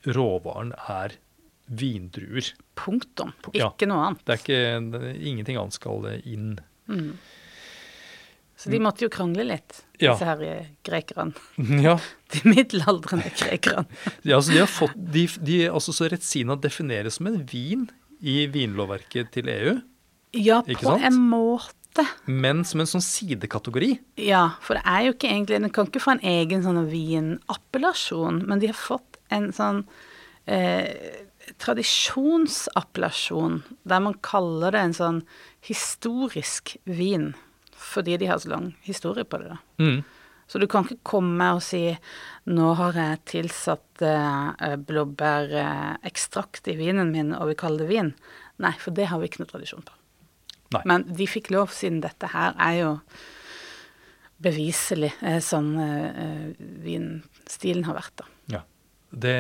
[0.06, 1.16] råvaren er
[1.66, 2.52] vindruer.
[2.78, 3.32] Punktum.
[3.50, 4.22] Ikke ja, noe annet.
[4.26, 6.54] Det er ikke, ingenting annet skal inn.
[6.86, 7.16] Mm.
[8.56, 10.14] Så de måtte jo krangle litt, ja.
[10.14, 11.34] disse her grekerne.
[11.86, 11.98] Ja.
[12.32, 13.84] De middelaldrende grekerne.
[14.26, 17.84] ja, altså de har fått, de, de, altså så Retsina defineres som en vin
[18.18, 19.76] i vinlovverket til EU.
[20.36, 22.07] Ja, på en måte måte.
[22.26, 23.99] Men som en sånn sidekategori?
[24.20, 28.42] Ja, for det er jo ikke egentlig Den kan ikke få en egen sånn vinappellasjon,
[28.47, 29.84] men de har fått en sånn
[30.47, 30.86] eh,
[31.62, 35.22] tradisjonsappellasjon der man kaller det en sånn
[35.66, 37.34] historisk vin.
[37.76, 39.49] Fordi de har så lang historie på det.
[39.55, 39.59] da.
[39.82, 40.01] Mm.
[40.47, 41.99] Så du kan ikke komme og si
[42.47, 48.14] 'nå har jeg tilsatt eh, blåbærekstrakt i vinen min, og vi kaller det vin'.
[48.59, 49.95] Nei, for det har vi ikke noe tradisjon på.
[50.74, 50.82] Nei.
[50.88, 52.92] Men de fikk lov, siden dette her er jo
[54.42, 56.48] beviselig eh, sånn uh,
[56.84, 58.26] vinstilen har vært, da.
[58.58, 58.64] Ja.
[59.16, 59.32] Det,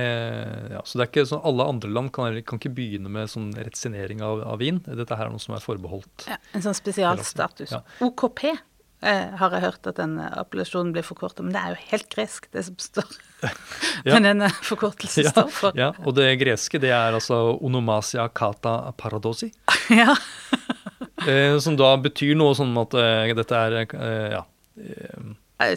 [0.72, 3.50] ja, så det er ikke sånn Alle andre land kan, kan ikke begynne med sånn
[3.58, 4.78] retsinering av, av, vin.
[4.86, 6.28] Dette her er noe som er forbeholdt.
[6.30, 7.74] Ja, en sånn spesialstatus.
[7.74, 7.82] Ja.
[8.06, 12.08] OKP eh, har jeg hørt at den appellasjonen blir forkortet, men det er jo helt
[12.14, 13.18] gresk, det som står.
[14.08, 15.76] men den forkortelsen står for.
[15.76, 19.50] Ja, og det greske det er altså onomasia kata paradosi.
[20.00, 20.14] ja.
[21.28, 24.42] Eh, som da betyr noe sånn at uh, dette er uh, ja.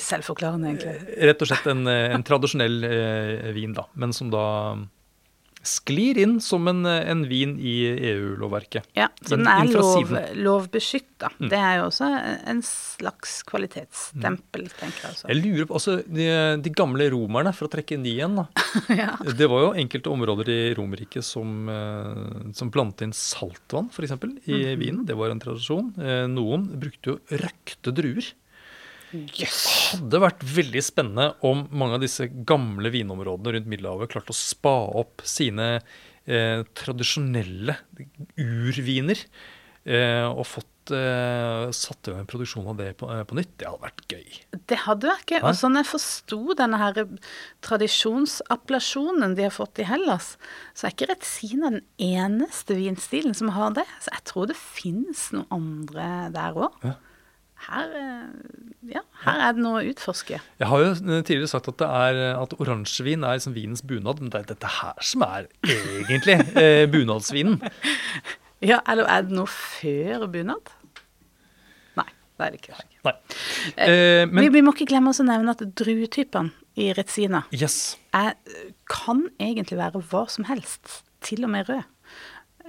[0.03, 1.17] Selvforklarende, egentlig.
[1.29, 2.77] Rett og slett en, en tradisjonell
[3.55, 3.85] vin, da.
[3.99, 4.43] Men som da
[5.65, 7.73] sklir inn som en, en vin i
[8.11, 8.87] EU-lovverket.
[8.97, 11.31] Ja, så den er lov, lovbeskytta.
[11.37, 11.49] Mm.
[11.51, 12.09] Det er jo også
[12.53, 14.73] en slags kvalitetsstempel, mm.
[14.79, 15.15] tenker jeg.
[15.17, 15.29] Også.
[15.29, 16.27] Jeg lurer på, altså de,
[16.63, 18.47] de, gamle romerne, for å trekke inn de igjen, da.
[19.01, 19.13] ja.
[19.27, 24.15] Det var jo enkelte områder i Romerriket som, eh, som blandet inn saltvann, f.eks.,
[24.47, 24.75] i mm.
[24.79, 25.07] vinen.
[25.09, 25.91] Det var en tradisjon.
[25.99, 28.31] Eh, noen brukte jo røkte druer.
[29.13, 29.59] Yes.
[29.97, 34.37] Det hadde vært veldig spennende om mange av disse gamle vinområdene rundt Middelhavet klarte å
[34.37, 35.79] spa opp sine
[36.29, 37.79] eh, tradisjonelle
[38.37, 39.23] urviner
[39.89, 43.55] eh, og fått eh, satt i gang en produksjon av det på, eh, på, nytt.
[43.57, 44.39] Det hadde vært gøy.
[44.69, 45.41] Det hadde vært gøy.
[45.41, 47.01] Og sånn jeg forsto denne her
[47.65, 50.35] tradisjonsappellasjonen de har fått i Hellas,
[50.77, 53.89] så er ikke Retzina den eneste vinstilen som har det.
[54.05, 56.83] Så jeg tror det finnes noen andre der òg.
[56.85, 56.97] Ja
[57.67, 60.39] her, eh, ja, her er det noe å utforske.
[60.61, 64.43] Jeg har jo tidligere sagt at, er, at oransjevin er liksom vinens bunad, men det
[64.43, 67.59] er dette her som er egentlig eh, bunadsvinen.
[68.59, 70.71] Ja, eller er det noe før bunad?
[71.95, 72.79] Nei, det er det ikke.
[73.07, 73.13] Nei.
[73.69, 77.95] Eh, eh, men, vi, vi, må ikke glemme å nevne at druetypene i Retsina yes.
[78.15, 78.35] er,
[78.91, 81.87] kan egentlig være hva som helst, til og med rød.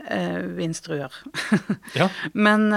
[0.06, 1.12] Eh, vinstruer.
[1.98, 2.06] Ja.
[2.32, 2.68] Men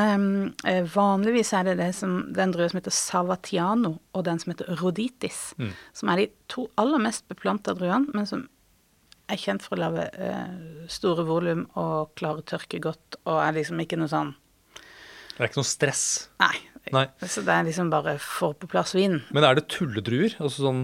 [0.65, 4.73] eh, vanligvis er det, det som, den drua som heter Savatiano, og den som heter
[4.81, 5.71] Roditis, Mm.
[5.93, 8.47] som er de to aller mest beplanta druene, men som
[9.31, 13.53] er kjent for å lage eh, store volum og klare å tørke godt, og er
[13.59, 14.33] liksom ikke noe sånn
[15.33, 16.03] Det er ikke noe stress.
[16.43, 16.55] Nei.
[16.93, 17.05] Nei.
[17.23, 19.21] Så det er liksom bare få på plass vin.
[19.33, 20.35] Men er det tulledruer?
[20.43, 20.81] Altså sånn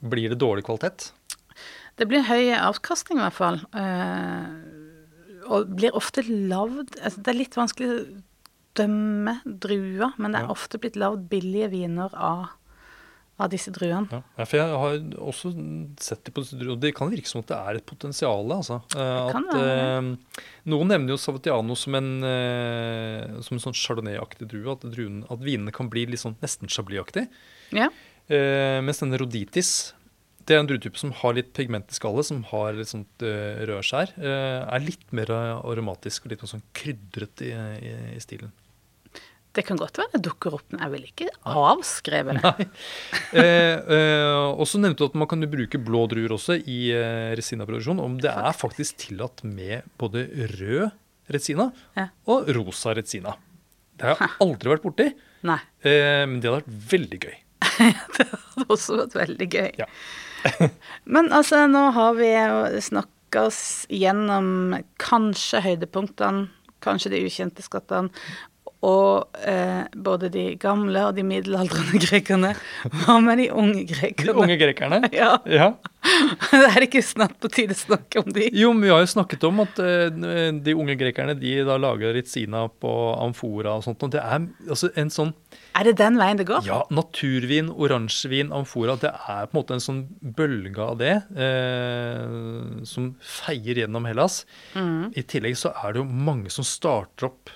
[0.00, 1.10] Blir det dårlig kvalitet?
[2.00, 3.60] Det blir høy avkastning i hvert fall.
[3.78, 4.48] Eh,
[5.46, 8.22] og blir ofte lagd altså Det er litt vanskelig å
[8.74, 10.50] dømme druer, men det er Ja.
[10.50, 12.48] ofte blitt lagd billige viner av,
[13.38, 14.08] av disse druene.
[14.10, 14.22] Ja.
[14.38, 15.52] ja, for jeg har også
[16.02, 16.72] sett det på disse druene.
[16.74, 18.50] og det kan virke som at det er et potensial.
[18.50, 18.80] Altså.
[18.96, 24.72] Eh, at, eh, noen nevner jo Savatiano som en, eh, som en sånn chardonnay-aktig drue.
[24.72, 27.28] At, druen, at vinene kan bli litt sånn nesten chablis-aktig.
[27.70, 27.88] Ja.
[28.28, 29.92] Eh, mens denne roditis
[30.46, 33.62] det er en druetype som har litt pigment i skallet, som har litt sånt uh,
[33.68, 34.12] rødskjær.
[34.20, 38.52] eh, er litt mer aromatisk og litt sånn krydret i, i, i stilen.
[39.54, 42.42] Det kan godt være det dukker opp, men jeg vil ikke avskrive det.
[42.42, 42.64] Nei.
[43.38, 47.30] Eh, eh, og så nevnte du at man kan bruke blå druer også i eh,
[47.38, 48.02] resinaproduksjon.
[48.02, 50.24] Om det er faktisk tillatt med både
[50.56, 50.90] rød
[51.30, 52.08] resina Ja.
[52.26, 53.36] og rosa resina.
[53.94, 55.06] Det har jeg aldri vært borti,
[55.46, 55.60] Nei.
[55.86, 57.36] eh, men det hadde vært veldig gøy.
[58.18, 59.70] Det hadde også vært veldig gøy.
[59.78, 59.86] Ja.
[61.14, 62.30] Men altså, nå har vi
[62.84, 66.48] snakka oss gjennom kanskje høydepunktene,
[66.84, 68.12] kanskje de ukjente skattene,
[68.84, 72.52] og eh, både de gamle og de middelaldrende grekerne.
[73.04, 74.30] Hva med de unge grekerne?
[74.32, 75.02] De unge grekerne.
[75.14, 75.74] Ja, Ja.
[76.52, 78.50] er ikke snart på tide å snakke om de?
[78.52, 82.12] Jo, men vi har jo snakket om at eh, de unge grekerne de da lager
[82.12, 82.92] ritsina på
[83.24, 84.04] amfora og sånt.
[84.04, 85.32] Og det er altså en sånn
[85.72, 86.66] Er det den veien det går?
[86.68, 88.98] Ja, naturvin, oransjevin, amfora.
[89.00, 90.02] Det er på en måte en sånn
[90.36, 94.42] bølge av det eh, som feier gjennom Hellas.
[94.76, 97.54] I tillegg så er det jo mange som starter opp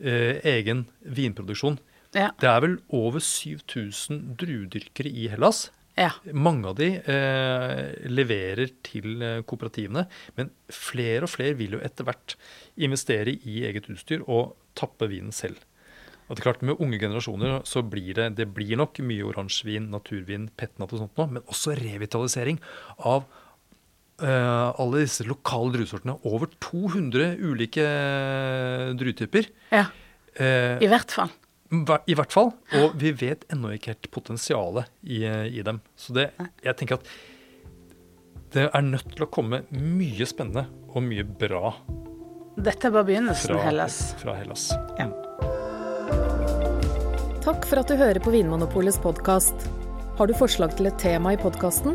[0.00, 1.78] egen vinproduksjon.
[2.16, 2.30] Ja.
[2.40, 5.68] Det er vel over 7000 druedyrkere i Hellas.
[5.96, 6.10] ja.
[6.32, 10.06] Mange av de eh, leverer til eh, kooperativene,
[10.38, 12.34] men flere og flere vil jo etter hvert
[12.80, 15.60] investere i eget utstyr og tappe vinen selv.
[16.26, 19.90] Og det er klart Med unge generasjoner så blir det, det blir nok mye oransjevin,
[19.90, 22.60] naturvin, petnat og sånt nå, men også revitalisering
[22.98, 23.39] av eh,
[24.26, 26.18] alle disse lokale druesortene.
[26.28, 29.50] Over 200 ulike eh, druetyper.
[29.74, 29.86] ja.
[30.40, 31.32] Eh, I hvert fall.
[32.08, 32.52] I hvert fall.
[32.78, 35.80] Og vi vet ennå ikke helt potensialet i, i dem.
[35.98, 36.30] Så det,
[36.64, 37.10] jeg tenker at
[38.54, 41.74] det er nødt til å komme mye spennende og mye bra
[42.58, 43.98] Dette er bare begynnelsen, fra Hellas.
[44.22, 44.64] Fra Hellas.
[44.98, 45.06] Ja.
[47.44, 49.68] Takk for at du hører på Vinmonopolets podkast.
[50.18, 51.94] Har du forslag til et tema i podkasten?